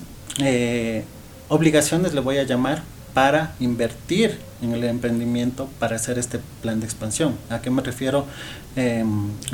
obligaciones 1.49 2.15
le 2.15 2.21
voy 2.21 2.39
a 2.39 2.45
llamar 2.45 2.83
para 3.15 3.55
invertir 3.61 4.39
en 4.61 4.73
el 4.73 4.85
emprendimiento 4.85 5.69
para 5.79 5.97
hacer 5.97 6.19
este 6.19 6.39
plan 6.61 6.81
de 6.81 6.87
expansión. 6.87 7.35
¿A 7.49 7.61
qué 7.61 7.71
me 7.71 7.83
refiero? 7.83 8.27
Eh, 8.77 9.05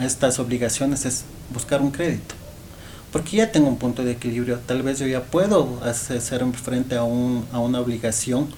estas 0.03 0.39
obligaciones 0.39 1.07
es 1.07 1.25
buscar 1.53 1.81
un 1.81 1.91
crédito. 1.91 2.35
Porque 3.13 3.37
ya 3.37 3.53
tengo 3.53 3.69
un 3.69 3.77
punto 3.77 4.05
de 4.05 4.13
equilibrio, 4.13 4.59
tal 4.67 4.83
vez 4.83 4.99
yo 4.99 5.07
ya 5.07 5.23
puedo 5.23 5.81
hacer 5.85 6.45
frente 6.55 6.97
a, 6.97 7.05
un, 7.05 7.45
a 7.53 7.59
una 7.59 7.79
obligación 7.79 8.49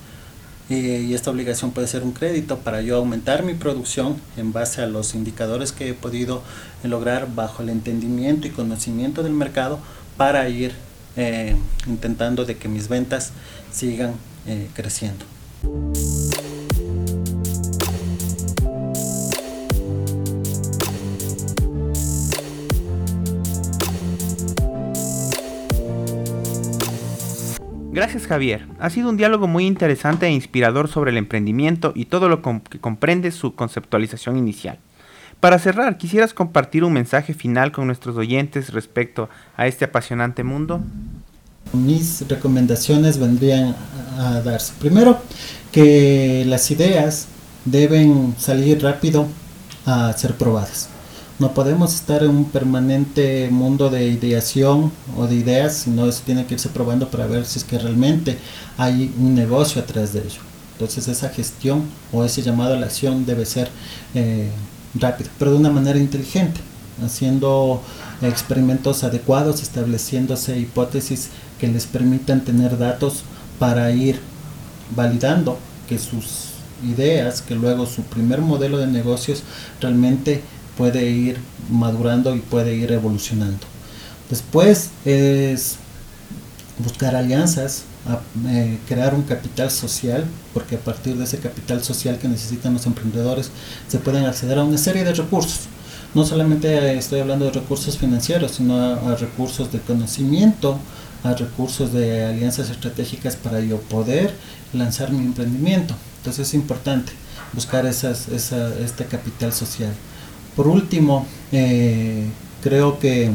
y 0.71 1.13
esta 1.13 1.31
obligación 1.31 1.73
puede 1.73 1.87
ser 1.89 2.03
un 2.05 2.13
crédito 2.13 2.59
para 2.59 2.81
yo 2.81 2.97
aumentar 2.97 3.43
mi 3.43 3.53
producción 3.53 4.17
en 4.39 4.53
base 4.55 4.81
a 4.81 4.87
los 4.87 5.15
indicadores 5.15 5.73
que 5.73 5.91
he 5.91 5.95
podido 5.95 6.43
lograr 6.83 7.35
bajo 7.35 7.63
el 7.63 7.69
entendimiento 7.69 8.47
y 8.47 8.51
conocimiento 8.51 9.23
del 9.23 9.35
mercado 9.35 9.79
para 10.17 10.49
ir 10.49 10.73
eh, 11.17 11.57
intentando 11.87 12.45
de 12.45 12.57
que 12.57 12.69
mis 12.69 12.89
ventas 12.89 13.33
sigan 13.71 14.15
eh, 14.47 14.69
creciendo. 14.75 15.25
Gracias 27.95 28.27
Javier. 28.27 28.67
Ha 28.81 28.91
sido 28.91 29.09
un 29.09 29.17
diálogo 29.17 29.47
muy 29.47 29.67
interesante 29.67 30.27
e 30.27 30.31
inspirador 30.31 30.89
sobre 30.89 31.13
el 31.13 31.17
emprendimiento 31.17 31.93
y 31.95 32.07
todo 32.07 32.29
lo 32.29 32.43
que 32.43 32.81
comprende 32.81 33.31
su 33.31 33.55
conceptualización 33.55 34.37
inicial. 34.37 34.81
Para 35.45 35.59
cerrar, 35.59 35.99
¿quisieras 35.99 36.33
compartir 36.33 36.85
un 36.85 36.95
mensaje 36.95 37.35
final 37.35 37.71
con 37.71 37.87
nuestros 37.87 38.17
oyentes 38.17 38.73
respecto 38.73 39.29
a 39.59 39.67
este 39.67 39.85
apasionante 39.85 40.43
mundo? 40.43 40.81
Mis 41.75 42.27
recomendaciones 42.27 43.19
vendrían 43.19 43.77
a 44.17 44.41
darse. 44.41 44.73
Primero, 44.79 45.19
que 45.71 46.47
las 46.47 46.71
ideas 46.71 47.27
deben 47.67 48.35
salir 48.39 48.83
rápido 48.83 49.27
a 49.85 50.15
ser 50.15 50.33
probadas. 50.33 50.89
No 51.39 51.53
podemos 51.53 51.95
estar 51.95 52.23
en 52.23 52.31
un 52.31 52.47
permanente 52.47 53.51
mundo 53.51 53.91
de 53.91 54.07
ideación 54.07 54.93
o 55.15 55.27
de 55.27 55.35
ideas, 55.35 55.75
sino 55.75 56.07
eso 56.07 56.23
tiene 56.25 56.47
que 56.47 56.55
irse 56.55 56.71
probando 56.71 57.11
para 57.11 57.27
ver 57.27 57.45
si 57.45 57.59
es 57.59 57.67
que 57.67 57.79
realmente 57.79 58.39
hay 58.79 59.15
un 59.19 59.35
negocio 59.35 59.83
atrás 59.83 60.15
de 60.15 60.21
ello. 60.21 60.41
Entonces 60.73 61.07
esa 61.07 61.29
gestión 61.29 61.83
o 62.13 62.25
ese 62.25 62.41
llamado 62.41 62.73
a 62.73 62.79
la 62.79 62.87
acción 62.87 63.27
debe 63.27 63.45
ser 63.45 63.69
eh, 64.15 64.49
rápido, 64.95 65.31
pero 65.39 65.53
de 65.53 65.59
una 65.59 65.71
manera 65.71 65.99
inteligente, 65.99 66.61
haciendo 67.05 67.83
experimentos 68.23 69.05
adecuados, 69.05 69.63
estableciéndose 69.63 70.59
hipótesis 70.59 71.29
que 71.59 71.69
les 71.69 71.87
permitan 71.87 72.45
tener 72.45 72.79
datos 72.79 73.23
para 73.59 73.91
ir 73.91 74.21
validando 74.95 75.59
que 75.89 75.99
sus 75.99 76.55
ideas, 76.85 77.43
que 77.43 77.55
luego 77.55 77.87
su 77.87 78.03
primer 78.03 78.41
modelo 78.41 78.79
de 78.79 78.87
negocios 78.87 79.43
realmente 79.81 80.43
puede 80.77 81.11
ir 81.11 81.39
madurando 81.71 82.35
y 82.35 82.41
puede 82.41 82.75
ir 82.75 82.93
evolucionando. 82.93 83.67
Después 84.29 84.91
es 85.05 85.77
buscar 86.79 87.15
alianzas, 87.15 87.85
eh, 88.47 88.79
crear 88.87 89.15
un 89.15 89.23
capital 89.23 89.71
social, 89.71 90.27
porque 90.53 90.77
a 90.77 90.79
partir 90.79 91.17
de 91.17 91.25
ese 91.25 91.39
capital 91.39 91.83
social 91.83 92.19
que 92.19 92.29
necesitan 92.29 92.75
los 92.75 92.85
emprendedores 92.85 93.51
se 93.89 93.99
pueden 93.99 94.27
acceder 94.27 94.59
a 94.59 94.65
una 94.65 94.77
serie 94.77 95.05
de 95.05 95.15
recursos. 95.15 95.61
No 96.15 96.27
solamente 96.27 96.99
estoy 96.99 97.21
hablando 97.21 97.47
de 97.47 97.53
recursos 97.53 97.97
financieros, 97.97 98.53
sino 98.53 98.77
a, 98.77 99.17
recursos 99.17 99.73
de 99.73 99.81
conocimiento, 99.81 100.79
a 101.23 101.33
recursos 101.33 101.93
de 101.95 102.27
alianzas 102.27 102.69
estratégicas 102.69 103.37
para 103.37 103.61
yo 103.61 103.81
poder 103.81 104.35
lanzar 104.75 105.11
mi 105.11 105.25
emprendimiento. 105.25 105.95
Entonces 106.19 106.49
es 106.49 106.55
importante 106.55 107.13
buscar 107.55 107.87
esas, 107.87 108.29
este 108.29 109.07
capital 109.07 109.53
social. 109.53 109.93
Por 110.55 110.69
último, 110.69 111.27
eh, 111.53 112.27
creo 112.63 112.99
que 112.99 113.31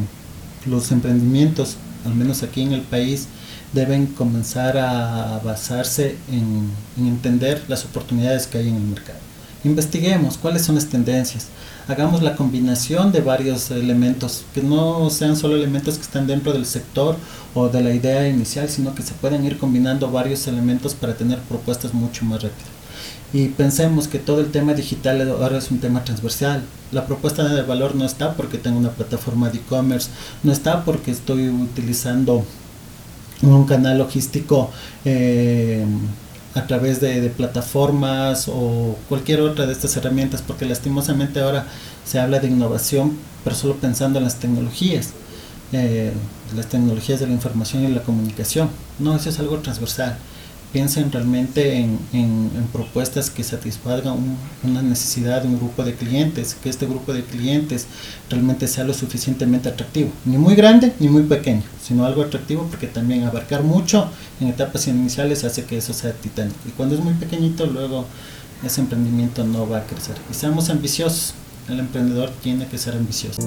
los 0.65 0.91
emprendimientos, 0.91 1.77
al 2.05 2.13
menos 2.15 2.43
aquí 2.43 2.62
en 2.62 2.73
el 2.73 2.82
país, 2.82 3.27
deben 3.73 4.08
comenzar 4.08 4.77
a 4.77 5.39
basarse 5.43 6.17
en, 6.32 6.71
entender 6.97 7.63
las 7.67 7.86
oportunidades 7.86 8.47
que 8.47 8.58
hay 8.58 8.69
en 8.69 8.75
el 8.75 8.82
mercado. 8.84 9.19
Investiguemos 9.63 10.38
cuáles 10.38 10.63
son 10.63 10.75
las 10.75 10.86
tendencias, 10.86 11.47
hagamos 11.88 12.21
la 12.21 12.36
combinación 12.36 13.12
de 13.12 13.21
varios 13.21 13.71
elementos, 13.71 14.45
que 14.53 14.63
no 14.63 15.10
sean 15.10 15.36
solo 15.36 15.55
elementos 15.55 15.95
que 15.95 16.03
están 16.03 16.27
dentro 16.27 16.53
del 16.53 16.65
sector 16.65 17.17
o 17.53 17.67
de 17.67 17.82
la 17.82 17.93
idea 17.93 18.27
inicial, 18.27 18.69
sino 18.69 18.95
que 18.95 19.03
se 19.03 19.13
pueden 19.13 19.45
ir 19.45 19.58
combinando 19.58 20.10
varios 20.10 20.47
elementos 20.47 20.93
para 20.93 21.15
tener 21.15 21.39
propuestas 21.39 21.93
mucho 21.93 22.23
más 22.25 22.41
rápidas 22.43 22.79
y 23.32 23.49
pensemos 23.49 24.08
que 24.08 24.19
todo 24.19 24.41
el 24.41 24.51
tema 24.51 24.73
digital 24.73 25.29
ahora 25.29 25.60
es 25.60 25.69
un 25.69 25.79
tema 25.79 26.03
transversal. 26.03 26.63
La 26.91 27.05
propuesta 27.05 27.47
de 27.47 27.62
valor 27.62 27.95
no 27.95 28.05
está 28.05 28.34
porque 28.34 28.58
tengo 28.58 28.79
una 28.79 28.89
plataforma 28.89 29.49
de 29.49 29.60
e-commerce, 29.60 30.10
no 30.41 30.51
está 30.51 30.84
porque 30.84 31.12
estoy 31.12 31.49
utilizando 31.49 32.43
un 33.41 33.65
canal 33.65 33.97
logístico 33.97 34.69
eh, 35.06 35.86
a 36.56 36.67
través 36.67 36.99
de, 36.99 37.30
plataformas 37.30 38.47
o 38.47 38.97
cualquier 39.08 39.41
otra 39.41 39.65
de 39.65 39.73
estas 39.73 39.95
herramientas, 39.97 40.43
porque 40.45 40.65
lastimosamente 40.65 41.39
ahora 41.39 41.65
se 42.06 42.19
habla 42.19 42.39
de 42.39 42.47
innovación, 42.47 43.17
pero 43.43 43.56
solo 43.56 43.75
pensando 43.75 44.19
en 44.19 44.25
las 44.25 44.36
tecnologías, 44.36 45.12
eh, 45.71 46.12
las 46.56 46.67
tecnologías 46.67 47.19
de 47.19 47.28
la 47.28 47.34
información 47.34 47.84
y 47.84 47.88
la 47.88 48.02
comunicación. 48.02 48.69
No, 48.97 49.15
eso 49.15 49.30
es 49.30 49.39
algo 49.39 49.60
transversal 49.60 50.17
piensen 50.71 51.12
realmente 51.12 51.77
en, 51.77 51.99
en, 52.13 52.49
propuestas 52.71 53.29
que 53.29 53.43
satisfagan 53.43 54.38
una 54.63 54.82
necesidad 54.82 55.41
de 55.41 55.47
un 55.47 55.58
grupo 55.58 55.84
de 55.84 55.95
clientes, 55.95 56.55
que 56.62 56.69
este 56.69 56.86
grupo 56.86 57.13
de 57.13 57.23
clientes 57.23 57.88
realmente 58.29 58.67
sea 58.67 58.84
lo 58.84 58.93
suficientemente 58.93 59.69
atractivo, 59.69 60.12
ni 60.25 60.38
muy 60.38 60.55
grande 60.55 60.93
ni 60.99 61.08
muy 61.08 61.23
pequeño, 61.23 61.63
sino 61.82 62.05
algo 62.05 62.21
atractivo 62.21 62.67
porque 62.69 62.88
también 62.88 63.23
abarcar 63.23 63.63
mucho 63.63 64.10
en 64.39 64.47
etapas 64.47 64.88
iniciales 64.88 65.43
hace 65.43 65.65
que 65.65 65.77
eso 65.77 65.93
sea 65.93 66.13
titánico. 66.13 66.60
Y 66.67 66.71
cuando 66.71 66.95
es 66.95 67.01
muy 67.01 67.13
pequeñito, 67.13 67.65
luego 67.65 68.05
ese 68.63 68.82
emprendimiento 68.82 69.43
no 69.45 69.67
va 69.67 69.79
a 69.79 69.86
crecer. 69.86 70.15
Y 70.29 70.34
seamos 70.34 70.69
ambiciosos, 70.69 71.34
el 71.67 71.79
emprendedor 71.79 72.29
tiene 72.41 72.67
que 72.67 72.77
ser 72.77 72.95
ambicioso. 72.95 73.41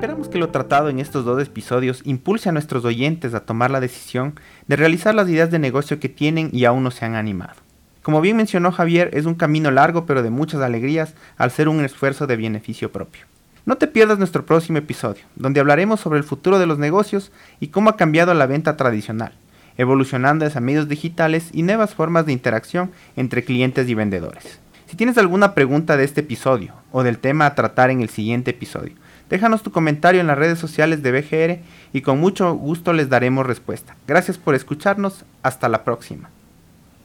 Esperamos 0.00 0.30
que 0.30 0.38
lo 0.38 0.48
tratado 0.48 0.88
en 0.88 0.98
estos 0.98 1.26
dos 1.26 1.42
episodios 1.42 2.00
impulse 2.06 2.48
a 2.48 2.52
nuestros 2.52 2.86
oyentes 2.86 3.34
a 3.34 3.40
tomar 3.40 3.70
la 3.70 3.80
decisión 3.80 4.32
de 4.66 4.76
realizar 4.76 5.14
las 5.14 5.28
ideas 5.28 5.50
de 5.50 5.58
negocio 5.58 6.00
que 6.00 6.08
tienen 6.08 6.48
y 6.54 6.64
aún 6.64 6.82
no 6.82 6.90
se 6.90 7.04
han 7.04 7.16
animado. 7.16 7.56
Como 8.02 8.22
bien 8.22 8.38
mencionó 8.38 8.72
Javier, 8.72 9.10
es 9.12 9.26
un 9.26 9.34
camino 9.34 9.70
largo 9.70 10.06
pero 10.06 10.22
de 10.22 10.30
muchas 10.30 10.62
alegrías 10.62 11.12
al 11.36 11.50
ser 11.50 11.68
un 11.68 11.84
esfuerzo 11.84 12.26
de 12.26 12.38
beneficio 12.38 12.90
propio. 12.90 13.26
No 13.66 13.76
te 13.76 13.88
pierdas 13.88 14.16
nuestro 14.16 14.46
próximo 14.46 14.78
episodio, 14.78 15.22
donde 15.36 15.60
hablaremos 15.60 16.00
sobre 16.00 16.18
el 16.18 16.24
futuro 16.24 16.58
de 16.58 16.64
los 16.64 16.78
negocios 16.78 17.30
y 17.60 17.68
cómo 17.68 17.90
ha 17.90 17.98
cambiado 17.98 18.32
la 18.32 18.46
venta 18.46 18.78
tradicional, 18.78 19.34
evolucionando 19.76 20.46
hacia 20.46 20.62
medios 20.62 20.88
digitales 20.88 21.50
y 21.52 21.62
nuevas 21.62 21.94
formas 21.94 22.24
de 22.24 22.32
interacción 22.32 22.90
entre 23.16 23.44
clientes 23.44 23.86
y 23.86 23.94
vendedores. 23.94 24.60
Si 24.86 24.96
tienes 24.96 25.18
alguna 25.18 25.52
pregunta 25.52 25.98
de 25.98 26.04
este 26.04 26.22
episodio 26.22 26.72
o 26.90 27.02
del 27.02 27.18
tema 27.18 27.44
a 27.44 27.54
tratar 27.54 27.90
en 27.90 28.00
el 28.00 28.08
siguiente 28.08 28.52
episodio, 28.52 28.94
Déjanos 29.30 29.62
tu 29.62 29.70
comentario 29.70 30.20
en 30.20 30.26
las 30.26 30.36
redes 30.36 30.58
sociales 30.58 31.02
de 31.02 31.12
BGR 31.12 31.60
y 31.92 32.02
con 32.02 32.18
mucho 32.18 32.52
gusto 32.54 32.92
les 32.92 33.08
daremos 33.08 33.46
respuesta. 33.46 33.96
Gracias 34.06 34.36
por 34.36 34.56
escucharnos. 34.56 35.24
Hasta 35.42 35.68
la 35.68 35.84
próxima. 35.84 36.28